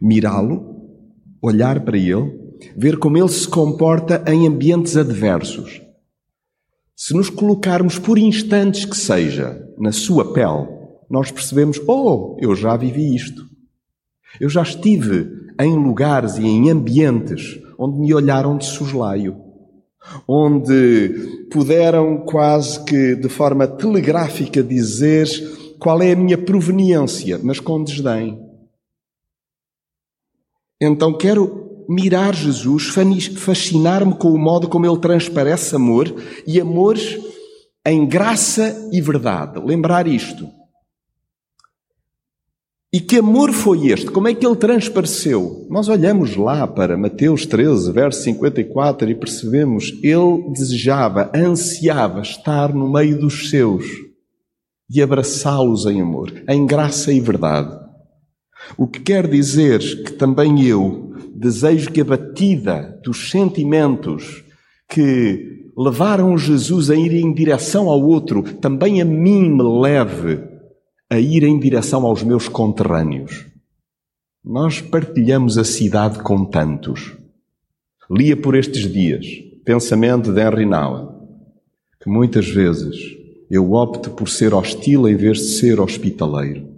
Mirá-lo, 0.00 0.76
olhar 1.40 1.84
para 1.84 1.96
ele, 1.96 2.38
ver 2.76 2.98
como 2.98 3.16
ele 3.16 3.28
se 3.28 3.48
comporta 3.48 4.22
em 4.26 4.46
ambientes 4.46 4.96
adversos. 4.96 5.80
Se 6.94 7.14
nos 7.14 7.30
colocarmos 7.30 7.98
por 7.98 8.18
instantes 8.18 8.84
que 8.84 8.96
seja 8.96 9.64
na 9.78 9.92
sua 9.92 10.32
pele, 10.32 10.68
nós 11.08 11.30
percebemos: 11.30 11.80
oh, 11.86 12.36
eu 12.40 12.54
já 12.54 12.76
vivi 12.76 13.14
isto. 13.14 13.46
Eu 14.38 14.48
já 14.48 14.62
estive 14.62 15.30
em 15.60 15.74
lugares 15.74 16.36
e 16.36 16.46
em 16.46 16.70
ambientes 16.70 17.58
onde 17.78 17.98
me 17.98 18.12
olharam 18.12 18.58
de 18.58 18.66
soslaio 18.66 19.47
onde 20.26 21.46
puderam 21.50 22.18
quase 22.18 22.84
que 22.84 23.14
de 23.14 23.28
forma 23.28 23.66
telegráfica 23.66 24.62
dizer 24.62 25.28
qual 25.78 26.02
é 26.02 26.12
a 26.12 26.16
minha 26.16 26.38
proveniência, 26.38 27.38
mas 27.42 27.60
com 27.60 27.82
desdém. 27.82 28.38
Então 30.80 31.16
quero 31.16 31.84
mirar 31.88 32.34
Jesus, 32.34 32.88
fascinar-me 33.36 34.14
com 34.14 34.28
o 34.28 34.38
modo 34.38 34.68
como 34.68 34.86
ele 34.86 34.98
transparece 34.98 35.74
amor 35.74 36.14
e 36.46 36.60
amor 36.60 36.96
em 37.86 38.06
graça 38.06 38.88
e 38.92 39.00
verdade. 39.00 39.58
Lembrar 39.64 40.06
isto. 40.06 40.57
E 42.90 43.00
que 43.00 43.18
amor 43.18 43.52
foi 43.52 43.88
este? 43.88 44.06
Como 44.06 44.28
é 44.28 44.34
que 44.34 44.46
ele 44.46 44.56
transpareceu? 44.56 45.66
Nós 45.68 45.90
olhamos 45.90 46.36
lá 46.36 46.66
para 46.66 46.96
Mateus 46.96 47.44
13, 47.44 47.92
verso 47.92 48.22
54 48.22 49.10
e 49.10 49.14
percebemos, 49.14 49.92
ele 50.02 50.50
desejava, 50.54 51.30
ansiava 51.34 52.22
estar 52.22 52.74
no 52.74 52.90
meio 52.90 53.20
dos 53.20 53.50
seus 53.50 53.84
e 54.90 55.02
abraçá-los 55.02 55.84
em 55.84 56.00
amor, 56.00 56.32
em 56.48 56.64
graça 56.64 57.12
e 57.12 57.20
verdade. 57.20 57.78
O 58.74 58.86
que 58.86 59.00
quer 59.00 59.28
dizer 59.28 59.80
que 60.04 60.12
também 60.12 60.64
eu 60.64 61.12
desejo 61.34 61.90
que 61.90 62.00
a 62.00 62.04
batida 62.04 62.98
dos 63.04 63.30
sentimentos 63.30 64.42
que 64.88 65.58
levaram 65.76 66.38
Jesus 66.38 66.90
a 66.90 66.96
ir 66.96 67.12
em 67.12 67.34
direção 67.34 67.90
ao 67.90 68.02
outro, 68.02 68.42
também 68.42 69.02
a 69.02 69.04
mim 69.04 69.50
me 69.50 69.62
leve 69.62 70.47
a 71.10 71.18
ir 71.18 71.42
em 71.42 71.58
direção 71.58 72.04
aos 72.04 72.22
meus 72.22 72.48
conterrâneos. 72.48 73.46
Nós 74.44 74.82
partilhamos 74.82 75.56
a 75.56 75.64
cidade 75.64 76.18
com 76.22 76.44
tantos. 76.44 77.16
Lia 78.10 78.36
por 78.36 78.54
estes 78.54 78.92
dias 78.92 79.24
pensamento 79.64 80.32
de 80.32 80.40
Henry 80.40 80.66
Nouwen, 80.66 81.08
que 82.02 82.10
muitas 82.10 82.46
vezes 82.48 82.96
eu 83.50 83.72
opto 83.72 84.10
por 84.10 84.28
ser 84.28 84.52
hostil 84.52 85.08
em 85.08 85.16
vez 85.16 85.38
de 85.38 85.44
ser 85.44 85.80
hospitaleiro. 85.80 86.68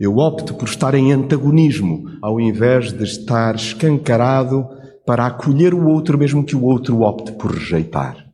Eu 0.00 0.16
opto 0.16 0.54
por 0.54 0.68
estar 0.68 0.94
em 0.94 1.12
antagonismo 1.12 2.16
ao 2.22 2.40
invés 2.40 2.92
de 2.92 3.04
estar 3.04 3.54
escancarado 3.54 4.66
para 5.06 5.26
acolher 5.26 5.74
o 5.74 5.86
outro, 5.86 6.16
mesmo 6.16 6.44
que 6.44 6.56
o 6.56 6.64
outro 6.64 7.00
opte 7.00 7.32
por 7.32 7.52
rejeitar. 7.52 8.26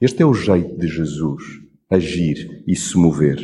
Este 0.00 0.22
é 0.22 0.26
o 0.26 0.34
jeito 0.34 0.78
de 0.78 0.86
Jesus 0.86 1.69
agir 1.90 2.62
e 2.66 2.76
se 2.76 2.96
mover. 2.96 3.38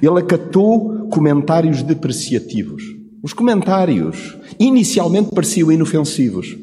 Ele 0.00 0.18
acatou 0.18 1.08
comentários 1.08 1.82
depreciativos. 1.82 2.82
Os 3.22 3.32
comentários 3.32 4.36
inicialmente 4.58 5.30
pareciam 5.34 5.72
inofensivos. 5.72 6.56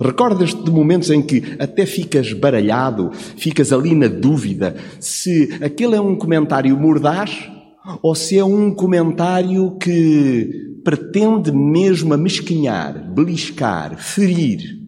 Recordas-te 0.00 0.62
de 0.62 0.70
momentos 0.70 1.10
em 1.10 1.22
que 1.22 1.42
até 1.58 1.86
ficas 1.86 2.32
baralhado, 2.32 3.10
ficas 3.12 3.72
ali 3.72 3.94
na 3.94 4.08
dúvida 4.08 4.76
se 4.98 5.50
aquele 5.62 5.94
é 5.94 6.00
um 6.00 6.16
comentário 6.16 6.76
mordaz 6.78 7.50
ou 8.02 8.14
se 8.14 8.38
é 8.38 8.44
um 8.44 8.74
comentário 8.74 9.76
que 9.78 10.80
pretende 10.84 11.52
mesmo 11.52 12.14
amesquinhar, 12.14 13.12
beliscar, 13.12 13.96
ferir. 13.96 14.80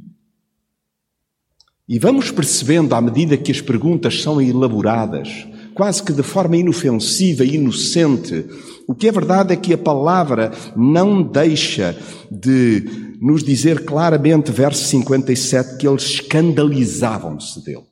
E 1.88 1.98
vamos 1.98 2.30
percebendo 2.30 2.94
à 2.94 3.00
medida 3.00 3.36
que 3.36 3.52
as 3.52 3.60
perguntas 3.60 4.22
são 4.22 4.40
elaboradas, 4.40 5.46
quase 5.74 6.02
que 6.02 6.12
de 6.12 6.22
forma 6.22 6.56
inofensiva 6.56 7.44
e 7.44 7.56
inocente, 7.56 8.46
o 8.86 8.94
que 8.94 9.08
é 9.08 9.12
verdade 9.12 9.52
é 9.52 9.56
que 9.56 9.72
a 9.72 9.78
palavra 9.78 10.52
não 10.76 11.22
deixa 11.22 11.96
de 12.30 13.16
nos 13.20 13.42
dizer 13.42 13.84
claramente, 13.84 14.52
verso 14.52 14.84
57, 14.84 15.78
que 15.78 15.88
eles 15.88 16.04
escandalizavam-se 16.04 17.64
dele. 17.64 17.86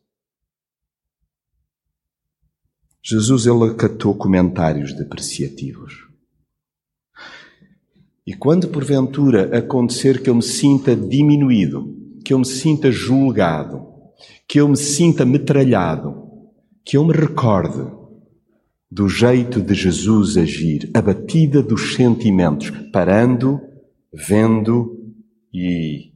Jesus 3.02 3.46
ele 3.46 3.70
acatou 3.70 4.14
comentários 4.14 4.92
depreciativos. 4.92 6.06
E 8.24 8.34
quando 8.34 8.68
porventura 8.68 9.58
acontecer 9.58 10.22
que 10.22 10.30
eu 10.30 10.34
me 10.36 10.42
sinta 10.42 10.94
diminuído, 10.94 11.96
que 12.24 12.32
eu 12.32 12.38
me 12.38 12.46
sinta 12.46 12.92
julgado, 12.92 13.84
que 14.46 14.60
eu 14.60 14.68
me 14.68 14.76
sinta 14.76 15.24
metralhado, 15.24 16.21
que 16.84 16.96
eu 16.96 17.04
me 17.04 17.12
recorde 17.12 18.02
do 18.90 19.08
jeito 19.08 19.62
de 19.62 19.72
Jesus 19.72 20.36
agir, 20.36 20.90
a 20.92 21.00
batida 21.00 21.62
dos 21.62 21.94
sentimentos, 21.94 22.70
parando, 22.92 23.58
vendo 24.12 25.14
e 25.52 26.12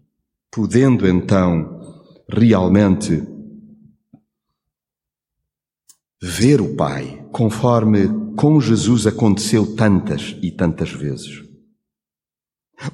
podendo 0.51 1.09
então 1.09 1.81
realmente 2.29 3.23
ver 6.23 6.61
o 6.61 6.75
Pai, 6.77 7.25
conforme 7.33 8.09
com 8.37 8.61
Jesus 8.61 9.07
aconteceu 9.07 9.75
tantas 9.75 10.37
e 10.43 10.51
tantas 10.51 10.91
vezes. 10.91 11.45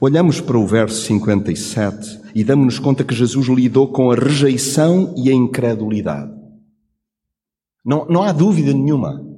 Olhamos 0.01 0.41
para 0.41 0.59
o 0.59 0.67
verso 0.67 1.03
57 1.07 2.21
e 2.35 2.45
damos-nos 2.45 2.79
conta 2.79 3.03
que 3.03 3.15
Jesus 3.15 3.49
lidou 3.49 3.89
com 3.89 4.13
a 4.13 4.15
rejeição 4.15 5.13
e 5.17 5.29
a 5.29 5.35
incredulidade. 5.35 6.42
Não, 7.85 8.07
não 8.07 8.23
há 8.23 8.33
dúvida 8.33 8.73
nenhuma 8.73 9.33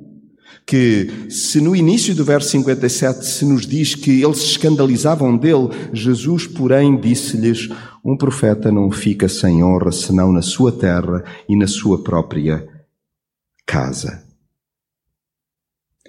que, 0.66 1.30
se 1.30 1.60
no 1.60 1.74
início 1.74 2.14
do 2.14 2.24
verso 2.24 2.50
57 2.50 3.24
se 3.24 3.44
nos 3.44 3.66
diz 3.66 3.94
que 3.94 4.22
eles 4.22 4.38
se 4.38 4.46
escandalizavam 4.46 5.36
dele, 5.36 5.68
Jesus, 5.92 6.46
porém, 6.46 6.98
disse-lhes: 6.98 7.68
Um 8.04 8.16
profeta 8.16 8.70
não 8.70 8.90
fica 8.90 9.28
sem 9.28 9.62
honra 9.62 9.92
senão 9.92 10.32
na 10.32 10.42
sua 10.42 10.72
terra 10.72 11.24
e 11.48 11.56
na 11.56 11.66
sua 11.66 12.02
própria 12.02 12.66
casa. 13.66 14.22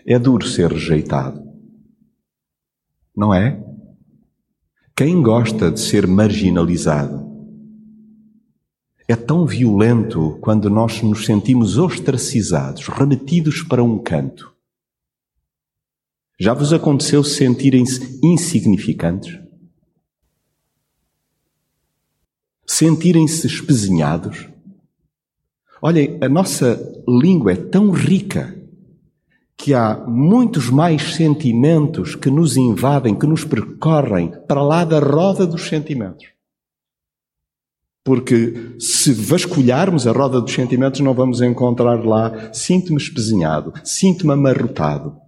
É 0.05 0.19
duro 0.19 0.47
ser 0.47 0.71
rejeitado, 0.71 1.41
não 3.15 3.33
é? 3.33 3.61
Quem 4.95 5.21
gosta 5.21 5.71
de 5.71 5.79
ser 5.79 6.05
marginalizado? 6.05 7.24
É 9.07 9.15
tão 9.15 9.45
violento 9.45 10.37
quando 10.41 10.69
nós 10.69 11.01
nos 11.03 11.25
sentimos 11.25 11.77
ostracizados, 11.77 12.87
remetidos 12.87 13.61
para 13.61 13.83
um 13.83 13.99
canto. 13.99 14.51
Já 16.39 16.53
vos 16.53 16.73
aconteceu 16.73 17.23
sentirem-se 17.23 18.19
insignificantes? 18.23 19.39
Sentirem-se 22.65 23.45
espezinhados? 23.45 24.49
Olhem, 25.81 26.17
a 26.19 26.27
nossa 26.27 26.81
língua 27.07 27.53
é 27.53 27.55
tão 27.55 27.91
rica 27.91 28.59
que 29.55 29.73
há 29.73 30.03
muitos 30.07 30.69
mais 30.69 31.13
sentimentos 31.13 32.15
que 32.15 32.29
nos 32.29 32.57
invadem, 32.57 33.13
que 33.13 33.27
nos 33.27 33.45
percorrem 33.45 34.31
para 34.47 34.63
lá 34.63 34.83
da 34.83 34.99
roda 34.99 35.45
dos 35.45 35.67
sentimentos. 35.67 36.34
Porque 38.05 38.75
se 38.79 39.11
vasculharmos 39.11 40.05
a 40.05 40.11
roda 40.11 40.39
dos 40.39 40.53
sentimentos, 40.53 41.01
não 41.01 41.15
vamos 41.15 41.41
encontrar 41.41 42.05
lá 42.05 42.53
sinto-me 42.53 43.01
espezinhado, 43.01 43.73
sinto-me 43.83 44.31
amarrotado, 44.31 45.19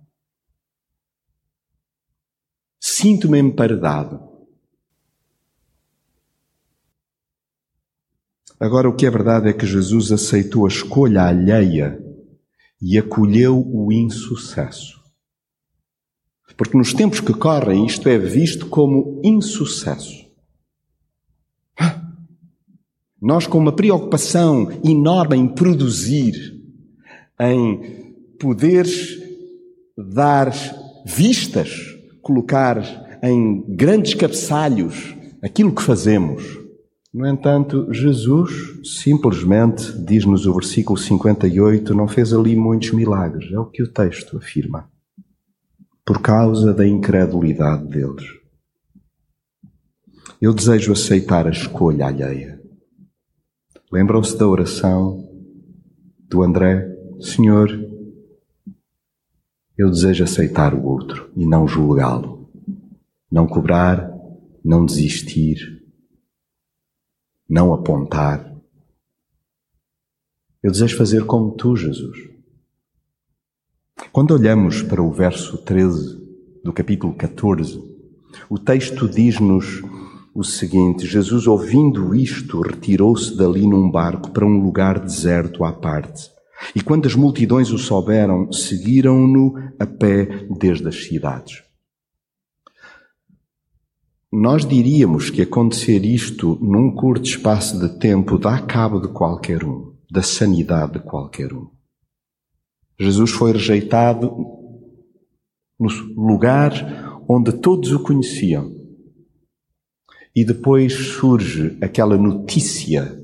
sinto-me 2.80 3.40
emparedado. 3.40 4.20
Agora, 8.60 8.88
o 8.88 8.96
que 8.96 9.08
é 9.08 9.10
verdade 9.10 9.50
é 9.50 9.54
que 9.54 9.66
Jesus 9.66 10.12
aceitou 10.12 10.64
a 10.66 10.70
escolha 10.70 11.24
alheia 11.24 12.00
e 12.80 12.96
acolheu 13.00 13.60
o 13.60 13.92
insucesso. 13.92 15.02
Porque 16.56 16.78
nos 16.78 16.94
tempos 16.94 17.20
que 17.22 17.34
correm 17.34 17.88
isto 17.88 18.08
é 18.08 18.20
visto 18.20 18.68
como 18.68 19.20
insucesso. 19.24 20.27
Nós, 23.22 23.48
com 23.48 23.58
uma 23.58 23.72
preocupação 23.72 24.70
enorme 24.84 25.38
em 25.38 25.48
produzir, 25.48 26.34
em 27.40 28.14
poder 28.40 28.86
dar 29.98 30.54
vistas, 31.06 31.70
colocar 32.22 33.20
em 33.24 33.64
grandes 33.68 34.14
cabeçalhos 34.14 35.16
aquilo 35.42 35.74
que 35.74 35.82
fazemos, 35.82 36.68
no 37.18 37.26
entanto, 37.26 37.92
Jesus 37.92 38.80
simplesmente, 38.84 39.92
diz-nos 40.06 40.46
o 40.46 40.54
versículo 40.54 41.00
58, 41.00 41.96
não 41.96 42.08
fez 42.08 42.32
ali 42.32 42.56
muitos 42.56 42.92
milagres. 42.92 43.52
É 43.52 43.58
o 43.58 43.66
que 43.66 43.82
o 43.82 43.92
texto 43.92 44.38
afirma. 44.38 44.88
Por 46.06 46.22
causa 46.22 46.72
da 46.74 46.88
incredulidade 46.88 47.88
deles. 47.88 48.24
Eu 50.40 50.54
desejo 50.54 50.92
aceitar 50.92 51.48
a 51.48 51.50
escolha 51.50 52.06
alheia. 52.06 52.57
Lembram-se 53.90 54.38
da 54.38 54.46
oração 54.46 55.24
do 56.28 56.44
André? 56.44 56.94
Senhor, 57.22 57.70
eu 59.78 59.90
desejo 59.90 60.26
aceitar 60.26 60.74
o 60.74 60.84
outro 60.84 61.32
e 61.38 61.46
não 61.46 61.66
julgá-lo. 61.66 62.50
Não 63.32 63.48
cobrar, 63.48 64.12
não 64.64 64.86
desistir, 64.86 65.82
não 67.50 67.74
apontar. 67.74 68.54
Eu 70.62 70.72
desejo 70.72 70.98
fazer 70.98 71.26
como 71.26 71.56
tu, 71.56 71.78
Jesus. 71.78 72.30
Quando 74.12 74.32
olhamos 74.32 74.82
para 74.82 75.02
o 75.02 75.12
verso 75.12 75.58
13 75.60 76.18
do 76.62 76.74
capítulo 76.74 77.14
14, 77.16 77.82
o 78.50 78.60
texto 78.60 79.08
diz-nos 79.08 79.82
o 80.38 80.44
seguinte: 80.44 81.08
Jesus, 81.08 81.48
ouvindo 81.48 82.14
isto, 82.14 82.62
retirou-se 82.62 83.36
dali 83.36 83.66
num 83.68 83.90
barco 83.90 84.30
para 84.30 84.46
um 84.46 84.62
lugar 84.62 85.00
deserto 85.00 85.64
à 85.64 85.74
parte. 85.74 86.30
E 86.76 86.82
quando 86.82 87.08
as 87.08 87.16
multidões 87.16 87.72
o 87.72 87.78
souberam, 87.80 88.52
seguiram-no 88.52 89.56
a 89.80 89.86
pé 89.88 90.48
desde 90.60 90.88
as 90.88 91.06
cidades. 91.06 91.64
Nós 94.32 94.64
diríamos 94.64 95.32
que 95.32 95.42
acontecer 95.42 96.06
isto 96.06 96.60
num 96.62 96.94
curto 96.94 97.26
espaço 97.26 97.80
de 97.80 97.98
tempo 97.98 98.38
dá 98.38 98.62
cabo 98.62 99.00
de 99.00 99.08
qualquer 99.08 99.64
um, 99.64 99.96
da 100.12 100.22
sanidade 100.22 100.94
de 100.94 101.00
qualquer 101.00 101.52
um. 101.52 101.68
Jesus 103.00 103.32
foi 103.32 103.54
rejeitado 103.54 104.32
no 105.80 105.90
lugar 106.16 107.24
onde 107.28 107.54
todos 107.54 107.92
o 107.92 108.04
conheciam. 108.04 108.77
E 110.38 110.46
depois 110.46 110.94
surge 110.94 111.80
aquela 111.82 112.16
notícia 112.16 113.20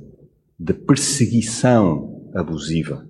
de 0.58 0.73
perseguição 0.73 2.28
abusiva, 2.34 3.08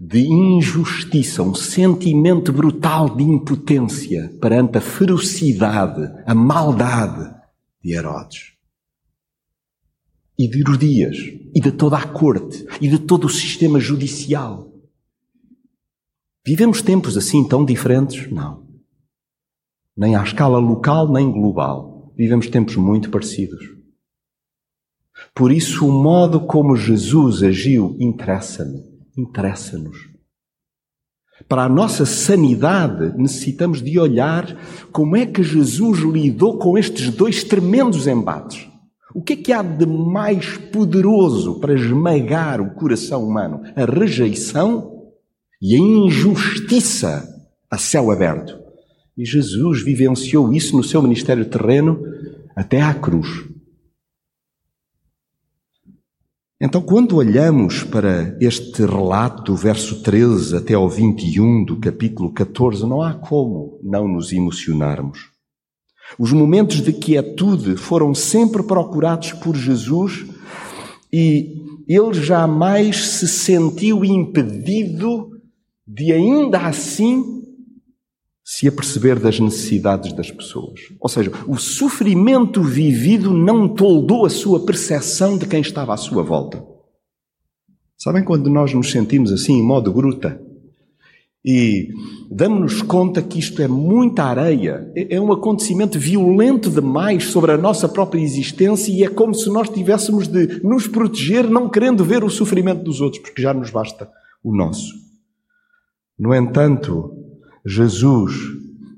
de 0.00 0.20
injustiça, 0.20 1.42
um 1.42 1.54
sentimento 1.54 2.50
brutal 2.50 3.14
de 3.14 3.22
impotência 3.22 4.34
perante 4.40 4.78
a 4.78 4.80
ferocidade, 4.80 6.10
a 6.24 6.34
maldade 6.34 7.30
de 7.84 7.92
Herodes. 7.92 8.54
E 10.38 10.48
de 10.48 10.60
Herodias, 10.60 11.18
e 11.54 11.60
de 11.60 11.70
toda 11.70 11.98
a 11.98 12.08
corte, 12.08 12.66
e 12.80 12.88
de 12.88 12.98
todo 12.98 13.26
o 13.26 13.30
sistema 13.30 13.78
judicial. 13.78 14.72
Vivemos 16.46 16.80
tempos 16.80 17.14
assim 17.14 17.46
tão 17.46 17.62
diferentes? 17.62 18.32
Não. 18.32 18.66
Nem 19.94 20.16
à 20.16 20.22
escala 20.22 20.58
local, 20.58 21.12
nem 21.12 21.30
global. 21.30 21.97
Vivemos 22.18 22.48
tempos 22.48 22.74
muito 22.74 23.10
parecidos. 23.10 23.64
Por 25.32 25.52
isso, 25.52 25.86
o 25.86 25.92
modo 25.92 26.40
como 26.40 26.76
Jesus 26.76 27.44
agiu 27.44 27.96
interessa-me, 28.00 28.82
interessa-nos. 29.16 29.96
Para 31.48 31.64
a 31.64 31.68
nossa 31.68 32.04
sanidade, 32.04 33.16
necessitamos 33.16 33.80
de 33.80 33.98
olhar 34.00 34.44
como 34.90 35.16
é 35.16 35.24
que 35.24 35.44
Jesus 35.44 36.00
lidou 36.00 36.58
com 36.58 36.76
estes 36.76 37.10
dois 37.10 37.44
tremendos 37.44 38.08
embates. 38.08 38.66
O 39.14 39.22
que 39.22 39.34
é 39.34 39.36
que 39.36 39.52
há 39.52 39.62
de 39.62 39.86
mais 39.86 40.58
poderoso 40.58 41.60
para 41.60 41.74
esmagar 41.74 42.60
o 42.60 42.74
coração 42.74 43.24
humano? 43.24 43.62
A 43.76 43.84
rejeição 43.84 45.12
e 45.62 45.76
a 45.76 45.78
injustiça 45.78 47.26
a 47.70 47.78
céu 47.78 48.10
aberto. 48.10 48.67
E 49.18 49.24
Jesus 49.24 49.82
vivenciou 49.82 50.52
isso 50.52 50.76
no 50.76 50.84
seu 50.84 51.02
ministério 51.02 51.44
terreno 51.44 52.00
até 52.54 52.80
à 52.80 52.94
cruz. 52.94 53.48
Então, 56.60 56.80
quando 56.80 57.16
olhamos 57.16 57.82
para 57.82 58.36
este 58.40 58.84
relato 58.84 59.56
verso 59.56 60.02
13 60.02 60.56
até 60.56 60.74
ao 60.74 60.88
21 60.88 61.64
do 61.64 61.76
capítulo 61.78 62.32
14, 62.32 62.86
não 62.86 63.02
há 63.02 63.12
como 63.14 63.80
não 63.82 64.06
nos 64.06 64.32
emocionarmos. 64.32 65.30
Os 66.16 66.32
momentos 66.32 66.80
de 66.80 66.92
quietude 66.92 67.76
foram 67.76 68.14
sempre 68.14 68.62
procurados 68.62 69.32
por 69.32 69.56
Jesus 69.56 70.26
e 71.12 71.82
ele 71.88 72.14
jamais 72.14 73.04
se 73.04 73.26
sentiu 73.26 74.04
impedido 74.04 75.30
de, 75.86 76.12
ainda 76.12 76.58
assim, 76.60 77.37
se 78.58 78.66
aperceber 78.66 79.20
das 79.20 79.38
necessidades 79.38 80.12
das 80.12 80.32
pessoas. 80.32 80.80
Ou 80.98 81.08
seja, 81.08 81.30
o 81.46 81.56
sofrimento 81.56 82.60
vivido 82.60 83.32
não 83.32 83.68
toldou 83.68 84.26
a 84.26 84.30
sua 84.30 84.66
percepção 84.66 85.38
de 85.38 85.46
quem 85.46 85.60
estava 85.60 85.94
à 85.94 85.96
sua 85.96 86.24
volta. 86.24 86.66
Sabem 87.96 88.24
quando 88.24 88.50
nós 88.50 88.74
nos 88.74 88.90
sentimos 88.90 89.30
assim 89.30 89.60
em 89.60 89.62
modo 89.62 89.92
gruta? 89.92 90.42
E 91.44 91.90
damos-nos 92.28 92.82
conta 92.82 93.22
que 93.22 93.38
isto 93.38 93.62
é 93.62 93.68
muita 93.68 94.24
areia, 94.24 94.90
é, 94.96 95.14
é 95.14 95.20
um 95.20 95.30
acontecimento 95.30 95.96
violento 95.96 96.68
demais 96.68 97.26
sobre 97.26 97.52
a 97.52 97.56
nossa 97.56 97.88
própria 97.88 98.20
existência 98.20 98.90
e 98.90 99.04
é 99.04 99.08
como 99.08 99.34
se 99.34 99.48
nós 99.50 99.68
tivéssemos 99.68 100.26
de 100.26 100.60
nos 100.64 100.88
proteger 100.88 101.48
não 101.48 101.68
querendo 101.68 102.04
ver 102.04 102.24
o 102.24 102.28
sofrimento 102.28 102.82
dos 102.82 103.00
outros, 103.00 103.22
porque 103.22 103.40
já 103.40 103.54
nos 103.54 103.70
basta 103.70 104.10
o 104.42 104.52
nosso. 104.52 104.94
No 106.18 106.34
entanto, 106.34 107.17
Jesus, 107.70 108.34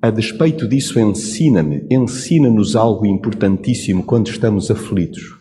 a 0.00 0.10
despeito 0.10 0.68
disso, 0.68 1.00
ensina-me, 1.00 1.84
ensina-nos 1.90 2.76
algo 2.76 3.04
importantíssimo 3.04 4.04
quando 4.04 4.28
estamos 4.28 4.70
aflitos. 4.70 5.36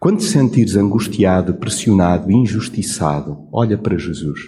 Quando 0.00 0.20
te 0.20 0.24
sentires 0.24 0.76
angustiado, 0.76 1.52
pressionado, 1.56 2.32
injustiçado, 2.32 3.46
olha 3.52 3.76
para 3.76 3.98
Jesus. 3.98 4.40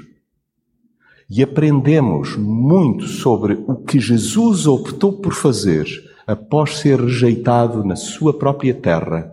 E 1.28 1.42
aprendemos 1.42 2.34
muito 2.36 3.06
sobre 3.06 3.62
o 3.66 3.74
que 3.76 4.00
Jesus 4.00 4.66
optou 4.66 5.12
por 5.12 5.34
fazer 5.34 5.86
após 6.26 6.78
ser 6.78 6.98
rejeitado 6.98 7.84
na 7.84 7.96
sua 7.96 8.32
própria 8.32 8.72
terra 8.72 9.30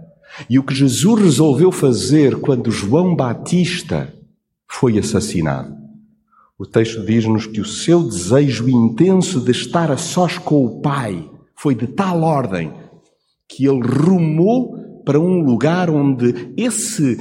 e 0.49 0.59
o 0.59 0.63
que 0.63 0.75
Jesus 0.75 1.21
resolveu 1.21 1.71
fazer 1.71 2.41
quando 2.41 2.69
João 2.69 3.15
Batista 3.15 4.13
foi 4.67 4.97
assassinado. 4.97 5.82
O 6.57 6.65
texto 6.65 7.03
diz-nos 7.03 7.47
que 7.47 7.59
o 7.59 7.65
seu 7.65 8.03
desejo 8.03 8.69
intenso 8.69 9.41
de 9.41 9.51
estar 9.51 9.91
a 9.91 9.97
sós 9.97 10.37
com 10.37 10.65
o 10.65 10.81
Pai 10.81 11.29
foi 11.55 11.73
de 11.73 11.87
tal 11.87 12.21
ordem 12.21 12.71
que 13.49 13.65
ele 13.65 13.81
rumou 13.81 15.01
para 15.03 15.19
um 15.19 15.41
lugar 15.41 15.89
onde 15.89 16.53
esse 16.55 17.17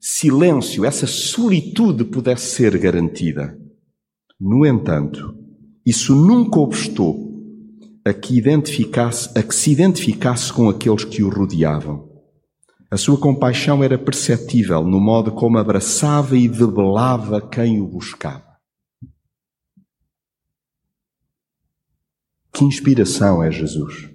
silêncio, 0.00 0.84
essa 0.84 1.06
solitude 1.06 2.04
pudesse 2.04 2.54
ser 2.54 2.78
garantida. 2.78 3.58
No 4.40 4.64
entanto, 4.64 5.34
isso 5.84 6.14
nunca 6.14 6.60
obstou 6.60 7.28
a 8.04 8.12
que, 8.12 8.38
identificasse, 8.38 9.36
a 9.36 9.42
que 9.42 9.54
se 9.54 9.72
identificasse 9.72 10.52
com 10.52 10.68
aqueles 10.68 11.04
que 11.04 11.22
o 11.22 11.28
rodeavam. 11.28 12.08
A 12.90 12.96
sua 12.96 13.18
compaixão 13.18 13.82
era 13.82 13.98
perceptível 13.98 14.82
no 14.84 15.00
modo 15.00 15.32
como 15.32 15.58
abraçava 15.58 16.36
e 16.36 16.48
debelava 16.48 17.40
quem 17.40 17.80
o 17.80 17.86
buscava. 17.86 18.47
Que 22.52 22.64
inspiração 22.64 23.42
é 23.42 23.50
Jesus! 23.50 24.08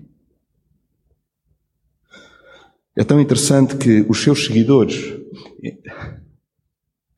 É 2.96 3.04
tão 3.04 3.20
interessante 3.20 3.76
que 3.76 4.06
os 4.08 4.22
seus 4.22 4.46
seguidores. 4.46 5.20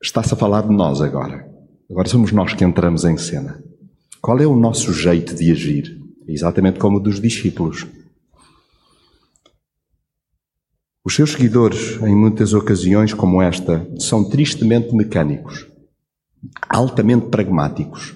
Está-se 0.02 0.32
a 0.32 0.36
falar 0.36 0.62
de 0.62 0.74
nós 0.74 1.02
agora. 1.02 1.46
Agora 1.90 2.08
somos 2.08 2.32
nós 2.32 2.54
que 2.54 2.64
entramos 2.64 3.04
em 3.04 3.16
cena. 3.18 3.62
Qual 4.22 4.38
é 4.40 4.46
o 4.46 4.56
nosso 4.56 4.92
jeito 4.92 5.34
de 5.34 5.52
agir? 5.52 6.00
Exatamente 6.26 6.78
como 6.78 6.96
o 6.96 7.00
dos 7.00 7.20
discípulos. 7.20 7.86
Os 11.04 11.14
seus 11.14 11.32
seguidores, 11.32 12.02
em 12.02 12.16
muitas 12.16 12.52
ocasiões 12.52 13.14
como 13.14 13.40
esta, 13.40 13.86
são 14.00 14.28
tristemente 14.28 14.92
mecânicos, 14.92 15.68
altamente 16.68 17.26
pragmáticos. 17.26 18.15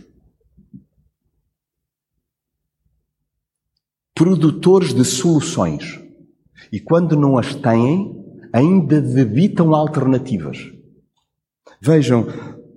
Produtores 4.21 4.93
de 4.93 5.03
soluções. 5.03 5.99
E 6.71 6.79
quando 6.79 7.17
não 7.17 7.39
as 7.39 7.55
têm, 7.55 8.15
ainda 8.53 9.01
debitam 9.01 9.75
alternativas. 9.75 10.59
Vejam, 11.81 12.27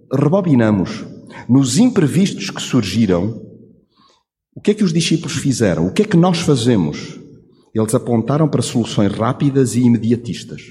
rebobinamos. 0.10 1.04
Nos 1.50 1.78
imprevistos 1.78 2.50
que 2.50 2.62
surgiram, 2.62 3.42
o 4.56 4.62
que 4.62 4.72
é 4.72 4.74
que 4.74 4.86
os 4.86 4.94
discípulos 4.94 5.34
fizeram? 5.34 5.86
O 5.86 5.92
que 5.92 6.04
é 6.04 6.06
que 6.06 6.16
nós 6.16 6.40
fazemos? 6.40 7.20
Eles 7.76 7.94
apontaram 7.94 8.48
para 8.48 8.62
soluções 8.62 9.12
rápidas 9.12 9.76
e 9.76 9.82
imediatistas 9.82 10.62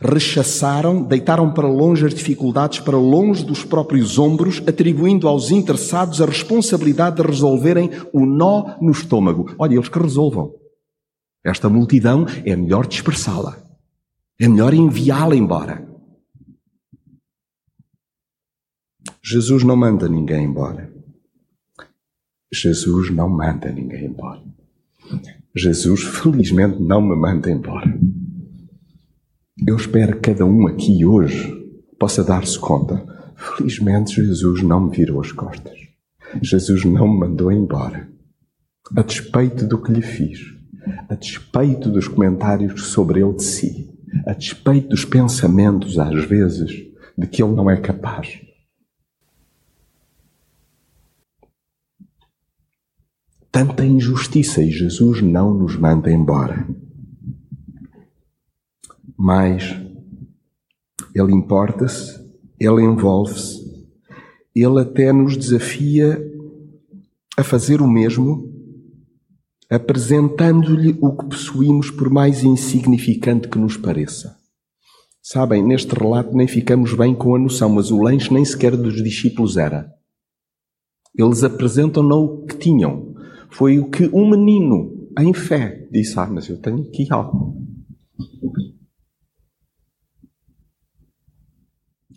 rechaçaram, 0.00 1.02
deitaram 1.02 1.52
para 1.52 1.68
longe 1.68 2.06
as 2.06 2.14
dificuldades, 2.14 2.80
para 2.80 2.96
longe 2.96 3.44
dos 3.44 3.64
próprios 3.64 4.18
ombros, 4.18 4.62
atribuindo 4.66 5.28
aos 5.28 5.50
interessados 5.50 6.20
a 6.20 6.26
responsabilidade 6.26 7.16
de 7.16 7.22
resolverem 7.22 7.90
o 8.12 8.24
nó 8.26 8.76
no 8.80 8.90
estômago. 8.90 9.54
Olha, 9.58 9.74
eles 9.74 9.88
que 9.88 9.98
resolvam. 9.98 10.54
Esta 11.44 11.68
multidão 11.68 12.26
é 12.44 12.54
melhor 12.54 12.86
dispersá-la. 12.86 13.58
É 14.38 14.48
melhor 14.48 14.72
enviá-la 14.72 15.36
embora. 15.36 15.86
Jesus 19.22 19.62
não 19.62 19.76
manda 19.76 20.08
ninguém 20.08 20.44
embora. 20.44 20.92
Jesus 22.52 23.10
não 23.10 23.28
manda 23.28 23.70
ninguém 23.72 24.06
embora. 24.06 24.42
Jesus, 25.54 26.02
felizmente, 26.02 26.80
não 26.80 27.00
me 27.00 27.16
manda 27.16 27.50
embora. 27.50 27.98
Eu 29.64 29.76
espero 29.76 30.14
que 30.16 30.32
cada 30.32 30.44
um 30.44 30.66
aqui 30.66 31.04
hoje 31.04 31.52
possa 31.98 32.24
dar-se 32.24 32.58
conta. 32.58 33.06
Felizmente, 33.36 34.14
Jesus 34.14 34.60
não 34.62 34.80
me 34.80 34.96
virou 34.96 35.20
as 35.20 35.30
costas. 35.30 35.78
Jesus 36.40 36.84
não 36.84 37.06
me 37.06 37.20
mandou 37.20 37.52
embora. 37.52 38.08
A 38.96 39.02
despeito 39.02 39.64
do 39.64 39.80
que 39.80 39.92
lhe 39.92 40.02
fiz, 40.02 40.40
a 41.08 41.14
despeito 41.14 41.88
dos 41.88 42.08
comentários 42.08 42.88
sobre 42.88 43.20
ele 43.20 43.34
de 43.34 43.44
si, 43.44 43.88
a 44.26 44.32
despeito 44.32 44.88
dos 44.88 45.04
pensamentos, 45.04 45.96
às 45.96 46.24
vezes, 46.24 46.72
de 47.16 47.26
que 47.28 47.42
ele 47.42 47.54
não 47.54 47.70
é 47.70 47.76
capaz. 47.76 48.40
Tanta 53.52 53.84
injustiça 53.84 54.60
e 54.60 54.70
Jesus 54.70 55.22
não 55.22 55.54
nos 55.54 55.76
manda 55.76 56.10
embora 56.10 56.66
mas 59.22 59.62
ele 61.14 61.32
importa-se, 61.32 62.20
ele 62.58 62.82
envolve-se, 62.82 63.62
ele 64.52 64.80
até 64.80 65.12
nos 65.12 65.36
desafia 65.36 66.20
a 67.38 67.44
fazer 67.44 67.80
o 67.80 67.86
mesmo, 67.86 68.52
apresentando-lhe 69.70 70.98
o 71.00 71.16
que 71.16 71.26
possuímos 71.26 71.88
por 71.88 72.10
mais 72.10 72.42
insignificante 72.42 73.46
que 73.46 73.58
nos 73.58 73.76
pareça. 73.76 74.36
Sabem, 75.22 75.62
neste 75.62 75.94
relato 75.94 76.36
nem 76.36 76.48
ficamos 76.48 76.92
bem 76.92 77.14
com 77.14 77.36
a 77.36 77.38
noção, 77.38 77.68
mas 77.68 77.92
o 77.92 78.02
lanche 78.02 78.34
nem 78.34 78.44
sequer 78.44 78.76
dos 78.76 79.00
discípulos 79.04 79.56
era. 79.56 79.88
Eles 81.16 81.44
apresentam 81.44 82.02
não 82.02 82.24
o 82.24 82.44
que 82.44 82.56
tinham. 82.56 83.14
Foi 83.52 83.78
o 83.78 83.88
que 83.88 84.10
um 84.12 84.28
menino, 84.28 85.08
em 85.16 85.32
fé, 85.32 85.86
disse: 85.92 86.18
Ah, 86.18 86.26
mas 86.26 86.48
eu 86.48 86.60
tenho 86.60 86.82
aqui 86.82 87.06
algo. 87.08 87.62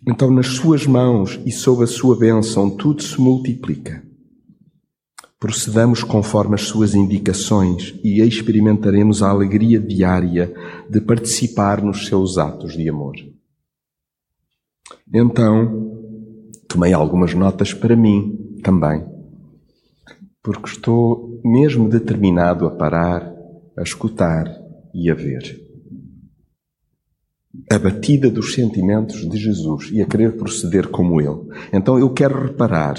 Então, 0.06 0.30
nas 0.30 0.46
suas 0.46 0.86
mãos 0.86 1.40
e 1.44 1.50
sob 1.50 1.82
a 1.82 1.86
sua 1.86 2.16
bênção, 2.16 2.70
tudo 2.70 3.02
se 3.02 3.20
multiplica. 3.20 4.04
Procedamos 5.38 6.04
conforme 6.04 6.54
as 6.54 6.62
suas 6.62 6.94
indicações 6.94 7.98
e 8.04 8.22
experimentaremos 8.22 9.20
a 9.20 9.28
alegria 9.28 9.80
diária 9.80 10.54
de 10.88 11.00
participar 11.00 11.82
nos 11.82 12.06
seus 12.06 12.38
atos 12.38 12.74
de 12.74 12.88
amor. 12.88 13.16
Então, 15.12 16.22
tomei 16.68 16.92
algumas 16.92 17.34
notas 17.34 17.74
para 17.74 17.96
mim 17.96 18.58
também, 18.62 19.04
porque 20.40 20.68
estou 20.68 21.40
mesmo 21.44 21.88
determinado 21.88 22.64
a 22.66 22.70
parar, 22.70 23.34
a 23.76 23.82
escutar 23.82 24.46
e 24.94 25.10
a 25.10 25.14
ver. 25.14 25.65
A 27.70 27.78
batida 27.78 28.30
dos 28.30 28.54
sentimentos 28.54 29.28
de 29.28 29.36
Jesus 29.36 29.90
e 29.92 30.00
a 30.00 30.06
querer 30.06 30.36
proceder 30.36 30.88
como 30.88 31.20
Ele. 31.20 31.48
Então 31.72 31.98
eu 31.98 32.10
quero 32.10 32.46
reparar 32.46 32.96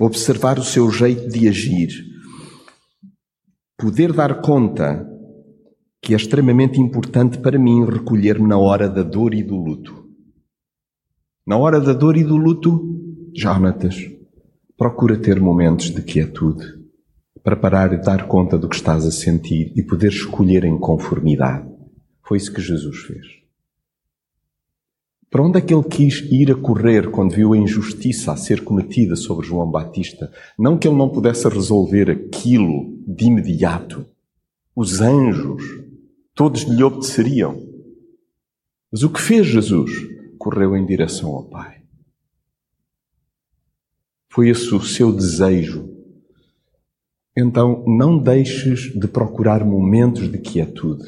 observar 0.00 0.58
o 0.58 0.64
seu 0.64 0.90
jeito 0.90 1.28
de 1.28 1.46
agir, 1.46 1.90
poder 3.76 4.12
dar 4.12 4.40
conta 4.40 5.06
que 6.02 6.14
é 6.14 6.16
extremamente 6.16 6.80
importante 6.80 7.38
para 7.38 7.58
mim 7.58 7.84
recolher-me 7.84 8.48
na 8.48 8.56
hora 8.56 8.88
da 8.88 9.02
dor 9.02 9.34
e 9.34 9.42
do 9.42 9.54
luto. 9.56 10.08
Na 11.46 11.58
hora 11.58 11.78
da 11.78 11.92
dor 11.92 12.16
e 12.16 12.24
do 12.24 12.36
luto, 12.36 12.80
Jonatas, 13.36 13.96
procura 14.76 15.18
ter 15.18 15.38
momentos 15.38 15.90
de 15.90 16.00
quietude 16.00 16.64
para 17.44 17.56
parar 17.56 17.92
e 17.92 17.98
dar 18.00 18.26
conta 18.26 18.56
do 18.56 18.68
que 18.68 18.76
estás 18.76 19.04
a 19.04 19.10
sentir 19.10 19.70
e 19.76 19.82
poder 19.82 20.08
escolher 20.08 20.64
em 20.64 20.78
conformidade. 20.78 21.68
Foi 22.26 22.38
isso 22.38 22.52
que 22.52 22.62
Jesus 22.62 22.96
fez. 23.02 23.39
Para 25.30 25.44
onde 25.44 25.58
é 25.58 25.60
que 25.60 25.72
ele 25.72 25.84
quis 25.84 26.18
ir 26.30 26.50
a 26.50 26.56
correr 26.56 27.08
quando 27.12 27.36
viu 27.36 27.52
a 27.52 27.56
injustiça 27.56 28.32
a 28.32 28.36
ser 28.36 28.64
cometida 28.64 29.14
sobre 29.14 29.46
João 29.46 29.70
Batista? 29.70 30.32
Não 30.58 30.76
que 30.76 30.88
ele 30.88 30.96
não 30.96 31.08
pudesse 31.08 31.48
resolver 31.48 32.10
aquilo 32.10 32.98
de 33.06 33.26
imediato. 33.26 34.04
Os 34.74 35.00
anjos, 35.00 35.62
todos 36.34 36.62
lhe 36.62 36.82
obedeceriam. 36.82 37.62
Mas 38.90 39.04
o 39.04 39.10
que 39.10 39.20
fez 39.20 39.46
Jesus? 39.46 39.92
Correu 40.36 40.76
em 40.76 40.84
direção 40.84 41.30
ao 41.30 41.44
Pai. 41.44 41.80
Foi 44.32 44.48
esse 44.48 44.74
o 44.74 44.82
seu 44.82 45.12
desejo. 45.12 45.88
Então, 47.36 47.84
não 47.86 48.18
deixes 48.18 48.92
de 48.92 49.06
procurar 49.06 49.64
momentos 49.64 50.30
de 50.30 50.38
quietude. 50.38 51.04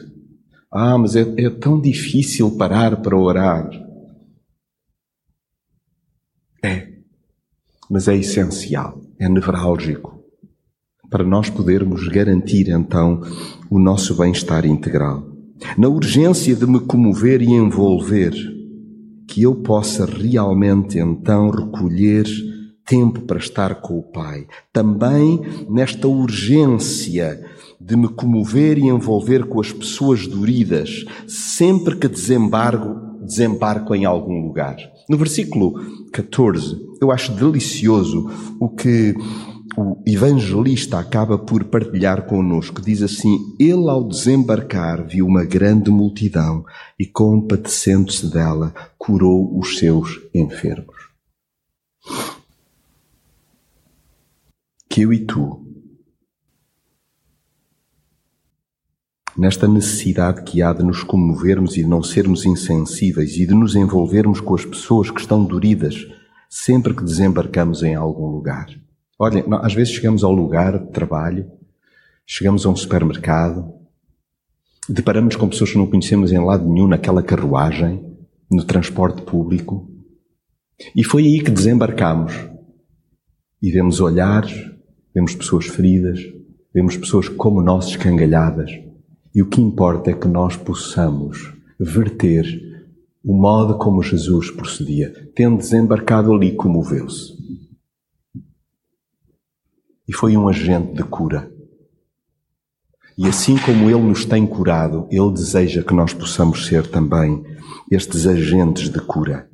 Ah, 0.70 0.96
mas 0.96 1.16
é, 1.16 1.22
é 1.38 1.50
tão 1.50 1.80
difícil 1.80 2.56
parar 2.56 3.02
para 3.02 3.16
orar. 3.16 3.68
É. 6.64 6.92
Mas 7.92 8.08
é 8.08 8.16
essencial, 8.16 8.98
é 9.18 9.28
nevrálgico, 9.28 10.18
para 11.10 11.22
nós 11.22 11.50
podermos 11.50 12.08
garantir 12.08 12.70
então 12.70 13.20
o 13.68 13.78
nosso 13.78 14.16
bem-estar 14.16 14.64
integral. 14.64 15.22
Na 15.76 15.88
urgência 15.88 16.56
de 16.56 16.66
me 16.66 16.80
comover 16.80 17.42
e 17.42 17.52
envolver, 17.52 18.32
que 19.28 19.42
eu 19.42 19.56
possa 19.56 20.06
realmente 20.06 20.98
então 20.98 21.50
recolher 21.50 22.24
tempo 22.86 23.20
para 23.26 23.38
estar 23.38 23.74
com 23.82 23.98
o 23.98 24.02
Pai. 24.02 24.46
Também 24.72 25.42
nesta 25.68 26.08
urgência 26.08 27.44
de 27.78 27.94
me 27.94 28.08
comover 28.08 28.78
e 28.78 28.88
envolver 28.88 29.44
com 29.44 29.60
as 29.60 29.70
pessoas 29.70 30.26
doridas, 30.26 31.04
sempre 31.28 31.96
que 31.96 32.08
desembargo, 32.08 33.20
desembarco 33.22 33.94
em 33.94 34.06
algum 34.06 34.46
lugar. 34.46 34.76
No 35.12 35.18
versículo 35.18 35.74
14, 36.10 36.96
eu 36.98 37.12
acho 37.12 37.32
delicioso 37.32 38.30
o 38.58 38.66
que 38.70 39.14
o 39.76 40.02
evangelista 40.06 40.98
acaba 40.98 41.36
por 41.36 41.64
partilhar 41.64 42.24
connosco. 42.24 42.80
Diz 42.80 43.02
assim: 43.02 43.54
Ele, 43.60 43.90
ao 43.90 44.08
desembarcar, 44.08 45.06
viu 45.06 45.26
uma 45.26 45.44
grande 45.44 45.90
multidão 45.90 46.64
e, 46.98 47.04
compadecendo-se 47.04 48.32
dela, 48.32 48.72
curou 48.96 49.54
os 49.58 49.76
seus 49.76 50.18
enfermos. 50.34 50.96
Que 54.88 55.02
eu 55.02 55.12
e 55.12 55.26
tu 55.26 55.62
nesta 59.36 59.66
necessidade 59.66 60.42
que 60.42 60.62
há 60.62 60.72
de 60.72 60.82
nos 60.82 61.02
comovermos 61.02 61.76
e 61.76 61.82
de 61.82 61.88
não 61.88 62.02
sermos 62.02 62.44
insensíveis 62.44 63.36
e 63.36 63.46
de 63.46 63.54
nos 63.54 63.74
envolvermos 63.74 64.40
com 64.40 64.54
as 64.54 64.64
pessoas 64.64 65.10
que 65.10 65.20
estão 65.20 65.44
doridas 65.44 66.06
sempre 66.48 66.94
que 66.94 67.02
desembarcamos 67.02 67.82
em 67.82 67.94
algum 67.94 68.26
lugar. 68.26 68.66
Olhem, 69.18 69.42
às 69.62 69.72
vezes 69.72 69.94
chegamos 69.94 70.22
ao 70.22 70.32
lugar 70.32 70.78
de 70.78 70.90
trabalho, 70.90 71.50
chegamos 72.26 72.66
a 72.66 72.68
um 72.68 72.76
supermercado, 72.76 73.72
deparamos 74.86 75.34
com 75.34 75.48
pessoas 75.48 75.72
que 75.72 75.78
não 75.78 75.86
conhecemos 75.86 76.30
em 76.30 76.44
lado 76.44 76.68
nenhum 76.68 76.86
naquela 76.86 77.22
carruagem, 77.22 78.04
no 78.50 78.64
transporte 78.64 79.22
público, 79.22 79.88
e 80.94 81.02
foi 81.02 81.24
aí 81.24 81.40
que 81.40 81.50
desembarcamos. 81.50 82.34
E 83.62 83.70
vemos 83.70 84.00
olhares, 84.00 84.52
vemos 85.14 85.34
pessoas 85.34 85.66
feridas, 85.66 86.20
vemos 86.74 86.96
pessoas 86.96 87.28
como 87.28 87.62
nós 87.62 87.86
escangalhadas, 87.88 88.70
e 89.34 89.42
o 89.42 89.48
que 89.48 89.60
importa 89.60 90.10
é 90.10 90.14
que 90.14 90.28
nós 90.28 90.56
possamos 90.56 91.54
verter 91.78 92.44
o 93.24 93.34
modo 93.34 93.78
como 93.78 94.02
Jesus 94.02 94.50
procedia, 94.50 95.30
tendo 95.34 95.56
desembarcado 95.56 96.32
ali, 96.32 96.54
comoveu-se. 96.54 97.32
E 100.06 100.12
foi 100.12 100.36
um 100.36 100.48
agente 100.48 100.92
de 100.92 101.04
cura. 101.04 101.50
E 103.16 103.26
assim 103.26 103.56
como 103.56 103.88
Ele 103.88 104.02
nos 104.02 104.24
tem 104.24 104.46
curado, 104.46 105.06
Ele 105.10 105.32
deseja 105.32 105.82
que 105.82 105.94
nós 105.94 106.12
possamos 106.12 106.66
ser 106.66 106.86
também 106.86 107.42
estes 107.90 108.26
agentes 108.26 108.90
de 108.90 109.00
cura. 109.00 109.48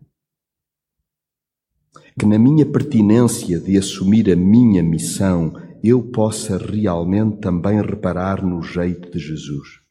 Que 2.19 2.27
na 2.27 2.39
minha 2.39 2.67
pertinência 2.67 3.61
de 3.61 3.77
assumir 3.77 4.31
a 4.33 4.37
minha 4.37 4.83
missão 4.83 5.53
eu 5.83 6.03
possa 6.03 6.57
realmente 6.57 7.39
também 7.39 7.81
reparar 7.81 8.45
no 8.45 8.63
jeito 8.63 9.11
de 9.11 9.19
Jesus. 9.19 9.89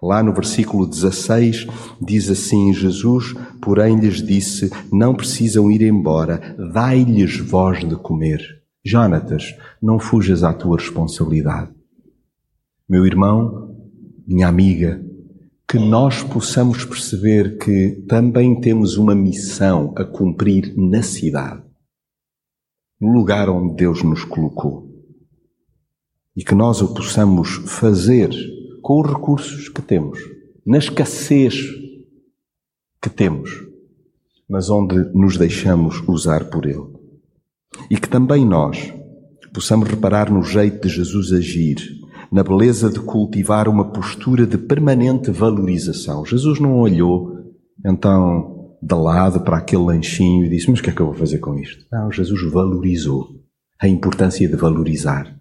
Lá 0.00 0.22
no 0.22 0.32
versículo 0.32 0.86
16 0.86 1.66
diz 2.00 2.30
assim: 2.30 2.72
Jesus, 2.72 3.34
porém, 3.60 3.98
lhes 3.98 4.22
disse: 4.22 4.70
Não 4.92 5.14
precisam 5.14 5.70
ir 5.70 5.82
embora, 5.82 6.56
dai-lhes 6.72 7.38
voz 7.38 7.86
de 7.86 7.96
comer. 7.96 8.40
Jonatas, 8.84 9.56
não 9.82 9.98
fujas 9.98 10.44
à 10.44 10.52
tua 10.52 10.78
responsabilidade. 10.78 11.72
Meu 12.88 13.04
irmão, 13.04 13.76
minha 14.26 14.46
amiga, 14.46 15.04
que 15.68 15.78
nós 15.78 16.22
possamos 16.22 16.84
perceber 16.84 17.58
que 17.58 18.04
também 18.08 18.60
temos 18.60 18.96
uma 18.96 19.14
missão 19.14 19.92
a 19.96 20.04
cumprir 20.04 20.72
na 20.76 21.02
cidade, 21.02 21.62
no 23.00 23.12
lugar 23.12 23.50
onde 23.50 23.74
Deus 23.74 24.02
nos 24.02 24.24
colocou 24.24 24.87
e 26.38 26.44
que 26.44 26.54
nós 26.54 26.80
o 26.80 26.94
possamos 26.94 27.56
fazer 27.66 28.30
com 28.80 29.00
os 29.00 29.10
recursos 29.10 29.68
que 29.68 29.82
temos, 29.82 30.20
na 30.64 30.78
escassez 30.78 31.56
que 33.02 33.10
temos, 33.10 33.50
mas 34.48 34.70
onde 34.70 34.94
nos 35.12 35.36
deixamos 35.36 36.00
usar 36.06 36.44
por 36.44 36.64
Ele. 36.64 36.86
E 37.90 37.96
que 37.96 38.08
também 38.08 38.46
nós 38.46 38.94
possamos 39.52 39.88
reparar 39.88 40.30
no 40.30 40.44
jeito 40.44 40.86
de 40.86 40.94
Jesus 40.94 41.32
agir, 41.32 41.76
na 42.30 42.44
beleza 42.44 42.88
de 42.88 43.00
cultivar 43.00 43.68
uma 43.68 43.90
postura 43.90 44.46
de 44.46 44.56
permanente 44.56 45.32
valorização. 45.32 46.24
Jesus 46.24 46.60
não 46.60 46.78
olhou, 46.78 47.32
então, 47.84 48.76
de 48.80 48.94
lado 48.94 49.40
para 49.40 49.56
aquele 49.56 49.82
lanchinho 49.82 50.46
e 50.46 50.50
disse: 50.50 50.70
Mas 50.70 50.78
o 50.78 50.84
que 50.84 50.90
é 50.90 50.92
que 50.92 51.02
eu 51.02 51.06
vou 51.06 51.16
fazer 51.16 51.38
com 51.38 51.58
isto? 51.58 51.84
Não, 51.90 52.12
Jesus 52.12 52.40
valorizou 52.52 53.26
a 53.80 53.88
importância 53.88 54.48
de 54.48 54.54
valorizar. 54.54 55.37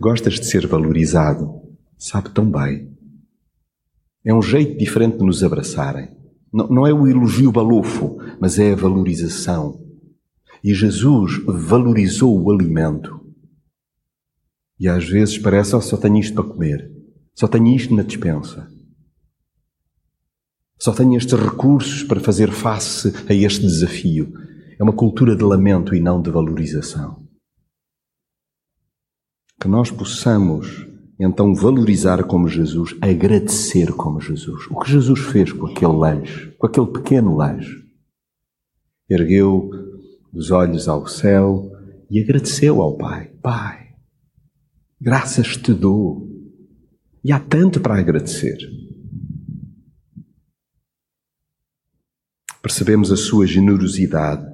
Gostas 0.00 0.40
de 0.40 0.46
ser 0.46 0.66
valorizado? 0.66 1.60
Sabe 1.98 2.30
tão 2.30 2.50
bem. 2.50 2.90
É 4.24 4.32
um 4.32 4.40
jeito 4.40 4.78
diferente 4.78 5.18
de 5.18 5.24
nos 5.26 5.44
abraçarem. 5.44 6.08
Não, 6.50 6.66
não 6.68 6.86
é 6.86 6.92
o 6.92 7.06
elogio 7.06 7.52
balofo, 7.52 8.16
mas 8.40 8.58
é 8.58 8.72
a 8.72 8.76
valorização. 8.76 9.78
E 10.64 10.72
Jesus 10.72 11.44
valorizou 11.44 12.42
o 12.42 12.50
alimento. 12.50 13.20
E 14.78 14.88
às 14.88 15.06
vezes 15.06 15.36
parece, 15.36 15.76
oh, 15.76 15.82
só 15.82 15.98
tenho 15.98 16.18
isto 16.18 16.34
para 16.34 16.50
comer, 16.50 16.90
só 17.34 17.46
tenho 17.46 17.76
isto 17.76 17.94
na 17.94 18.02
dispensa. 18.02 18.66
Só 20.78 20.92
tenho 20.92 21.14
estes 21.18 21.38
recursos 21.38 22.04
para 22.04 22.20
fazer 22.20 22.50
face 22.50 23.12
a 23.28 23.34
este 23.34 23.60
desafio. 23.66 24.32
É 24.78 24.82
uma 24.82 24.94
cultura 24.94 25.36
de 25.36 25.44
lamento 25.44 25.94
e 25.94 26.00
não 26.00 26.22
de 26.22 26.30
valorização. 26.30 27.28
Que 29.60 29.68
nós 29.68 29.90
possamos 29.90 30.86
então 31.18 31.54
valorizar 31.54 32.24
como 32.24 32.48
Jesus, 32.48 32.96
agradecer 32.98 33.92
como 33.92 34.18
Jesus. 34.18 34.66
O 34.70 34.80
que 34.80 34.90
Jesus 34.90 35.20
fez 35.20 35.52
com 35.52 35.66
aquele 35.66 35.92
lanche, 35.92 36.50
com 36.52 36.66
aquele 36.66 36.86
pequeno 36.86 37.36
lanche. 37.36 37.84
Ergueu 39.08 39.68
os 40.32 40.50
olhos 40.50 40.88
ao 40.88 41.06
céu 41.06 41.70
e 42.10 42.22
agradeceu 42.22 42.80
ao 42.80 42.96
Pai. 42.96 43.26
Pai, 43.42 43.94
graças 44.98 45.58
te 45.58 45.74
dou. 45.74 46.26
E 47.22 47.30
há 47.30 47.38
tanto 47.38 47.80
para 47.80 47.98
agradecer. 47.98 48.56
Percebemos 52.62 53.12
a 53.12 53.16
sua 53.16 53.46
generosidade, 53.46 54.46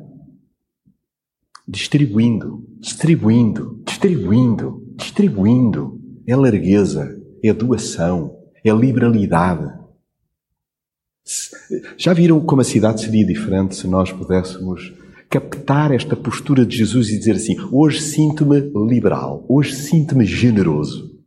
distribuindo, 1.68 2.66
distribuindo, 2.80 3.82
distribuindo, 3.86 4.85
distribuindo. 4.96 6.00
É 6.26 6.34
largueza, 6.34 7.16
é 7.42 7.52
doação, 7.52 8.36
é 8.64 8.72
liberalidade. 8.72 9.72
Já 11.96 12.12
viram 12.12 12.40
como 12.44 12.60
a 12.60 12.64
cidade 12.64 13.02
seria 13.02 13.26
diferente 13.26 13.76
se 13.76 13.86
nós 13.86 14.10
pudéssemos 14.10 14.92
captar 15.28 15.92
esta 15.92 16.16
postura 16.16 16.64
de 16.64 16.76
Jesus 16.76 17.10
e 17.10 17.18
dizer 17.18 17.36
assim: 17.36 17.56
hoje 17.70 18.00
sinto-me 18.00 18.60
liberal, 18.88 19.44
hoje 19.48 19.74
sinto-me 19.74 20.24
generoso, 20.24 21.20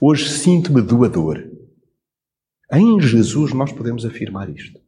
hoje 0.00 0.28
sinto-me 0.28 0.82
doador. 0.82 1.42
Em 2.72 3.00
Jesus 3.00 3.52
nós 3.52 3.72
podemos 3.72 4.04
afirmar 4.04 4.50
isto 4.50 4.86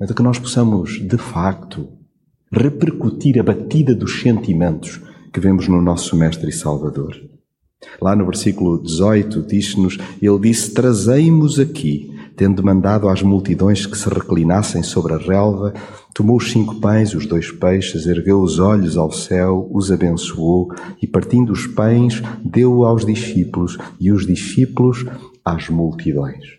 é 0.00 0.06
de 0.06 0.14
que 0.14 0.22
nós 0.22 0.38
possamos, 0.38 1.00
de 1.00 1.18
facto, 1.18 1.92
repercutir 2.52 3.38
a 3.38 3.42
batida 3.42 3.94
dos 3.94 4.22
sentimentos 4.22 5.00
que 5.32 5.40
vemos 5.40 5.68
no 5.68 5.80
nosso 5.80 6.16
Mestre 6.16 6.50
e 6.50 6.52
Salvador. 6.52 7.16
Lá 8.00 8.16
no 8.16 8.24
versículo 8.24 8.82
18 8.82 9.42
diz-nos, 9.42 9.98
ele 10.20 10.38
disse, 10.40 10.74
trazei-mos 10.74 11.58
aqui, 11.58 12.12
tendo 12.36 12.62
mandado 12.62 13.08
às 13.08 13.22
multidões 13.22 13.86
que 13.86 13.96
se 13.96 14.08
reclinassem 14.08 14.82
sobre 14.82 15.14
a 15.14 15.18
relva, 15.18 15.72
tomou 16.14 16.36
os 16.36 16.50
cinco 16.50 16.76
pães, 16.80 17.14
os 17.14 17.26
dois 17.26 17.50
peixes, 17.50 18.06
ergueu 18.06 18.40
os 18.40 18.58
olhos 18.58 18.96
ao 18.96 19.12
céu, 19.12 19.68
os 19.72 19.90
abençoou 19.92 20.72
e 21.00 21.06
partindo 21.06 21.52
os 21.52 21.66
pães, 21.66 22.22
deu 22.44 22.84
aos 22.84 23.04
discípulos 23.04 23.78
e 24.00 24.10
os 24.10 24.26
discípulos 24.26 25.04
às 25.44 25.68
multidões 25.68 26.58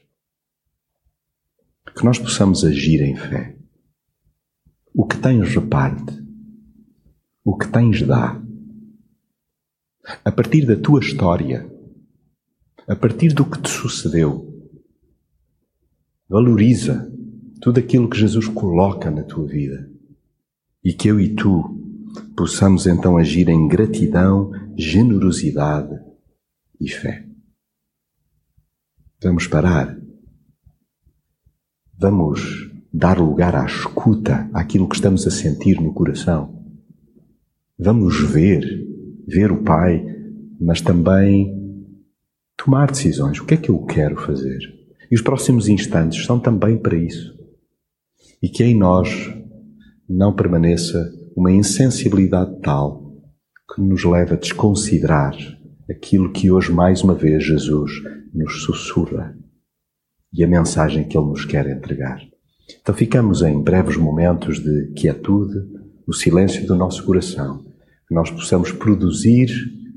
que 1.99 2.05
nós 2.05 2.17
possamos 2.17 2.63
agir 2.63 3.01
em 3.01 3.13
fé. 3.13 3.57
O 4.93 5.05
que 5.05 5.17
tens 5.17 5.53
reparte, 5.53 6.17
o 7.43 7.57
que 7.57 7.67
tens 7.67 8.01
dá. 8.03 8.41
A 10.23 10.31
partir 10.31 10.65
da 10.65 10.75
tua 10.75 10.99
história, 10.99 11.69
a 12.87 12.95
partir 12.95 13.33
do 13.33 13.45
que 13.45 13.61
te 13.61 13.69
sucedeu, 13.69 14.47
valoriza 16.27 17.11
tudo 17.61 17.79
aquilo 17.79 18.09
que 18.09 18.17
Jesus 18.17 18.47
coloca 18.47 19.11
na 19.11 19.23
tua 19.23 19.45
vida 19.45 19.89
e 20.83 20.93
que 20.93 21.07
eu 21.07 21.19
e 21.19 21.35
tu 21.35 21.77
possamos 22.35 22.87
então 22.87 23.17
agir 23.17 23.49
em 23.49 23.67
gratidão, 23.67 24.51
generosidade 24.77 25.99
e 26.79 26.89
fé. 26.89 27.25
Vamos 29.21 29.47
parar 29.47 29.99
Vamos 32.01 32.71
dar 32.93 33.19
lugar 33.19 33.53
à 33.53 33.65
escuta 33.65 34.49
àquilo 34.53 34.87
que 34.87 34.95
estamos 34.95 35.27
a 35.27 35.29
sentir 35.29 35.81
no 35.81 35.93
coração. 35.93 36.63
Vamos 37.77 38.21
ver, 38.21 38.87
ver 39.29 39.51
o 39.51 39.63
Pai, 39.63 40.03
mas 40.59 40.81
também 40.81 41.57
tomar 42.57 42.91
decisões. 42.91 43.39
O 43.39 43.45
que 43.45 43.53
é 43.53 43.57
que 43.57 43.69
eu 43.69 43.79
quero 43.85 44.17
fazer? 44.17 44.59
E 45.09 45.15
os 45.15 45.21
próximos 45.21 45.67
instantes 45.67 46.25
são 46.25 46.39
também 46.39 46.77
para 46.77 46.97
isso. 46.97 47.33
E 48.41 48.49
que 48.49 48.63
em 48.63 48.77
nós 48.77 49.33
não 50.07 50.35
permaneça 50.35 51.11
uma 51.35 51.51
insensibilidade 51.51 52.59
tal 52.61 53.13
que 53.73 53.81
nos 53.81 54.03
leva 54.03 54.33
a 54.33 54.37
desconsiderar 54.37 55.35
aquilo 55.89 56.31
que 56.31 56.51
hoje 56.51 56.71
mais 56.71 57.03
uma 57.03 57.15
vez 57.15 57.43
Jesus 57.43 57.91
nos 58.33 58.63
sussurra 58.63 59.35
e 60.33 60.43
a 60.43 60.47
mensagem 60.47 61.07
que 61.07 61.17
Ele 61.17 61.27
nos 61.27 61.45
quer 61.45 61.67
entregar. 61.67 62.21
Então 62.81 62.93
ficamos 62.93 63.41
em 63.41 63.61
breves 63.61 63.97
momentos 63.97 64.59
de 64.59 64.91
quietude, 64.93 65.55
no 66.07 66.13
silêncio 66.13 66.65
do 66.65 66.75
nosso 66.75 67.03
coração, 67.03 67.65
que 68.09 68.15
nós 68.15 68.31
possamos 68.31 68.71
produzir 68.71 69.47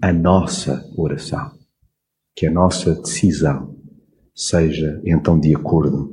a 0.02 0.12
nossa 0.12 0.84
oração, 0.98 1.50
que 2.36 2.46
a 2.46 2.50
nossa 2.50 2.94
decisão 2.94 3.74
seja 4.34 5.00
então 5.06 5.40
de 5.40 5.56
acordo 5.56 6.12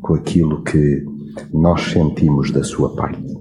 com 0.00 0.14
aquilo 0.14 0.62
que 0.62 1.04
nós 1.52 1.82
sentimos 1.90 2.52
da 2.52 2.62
Sua 2.62 2.94
parte. 2.94 3.39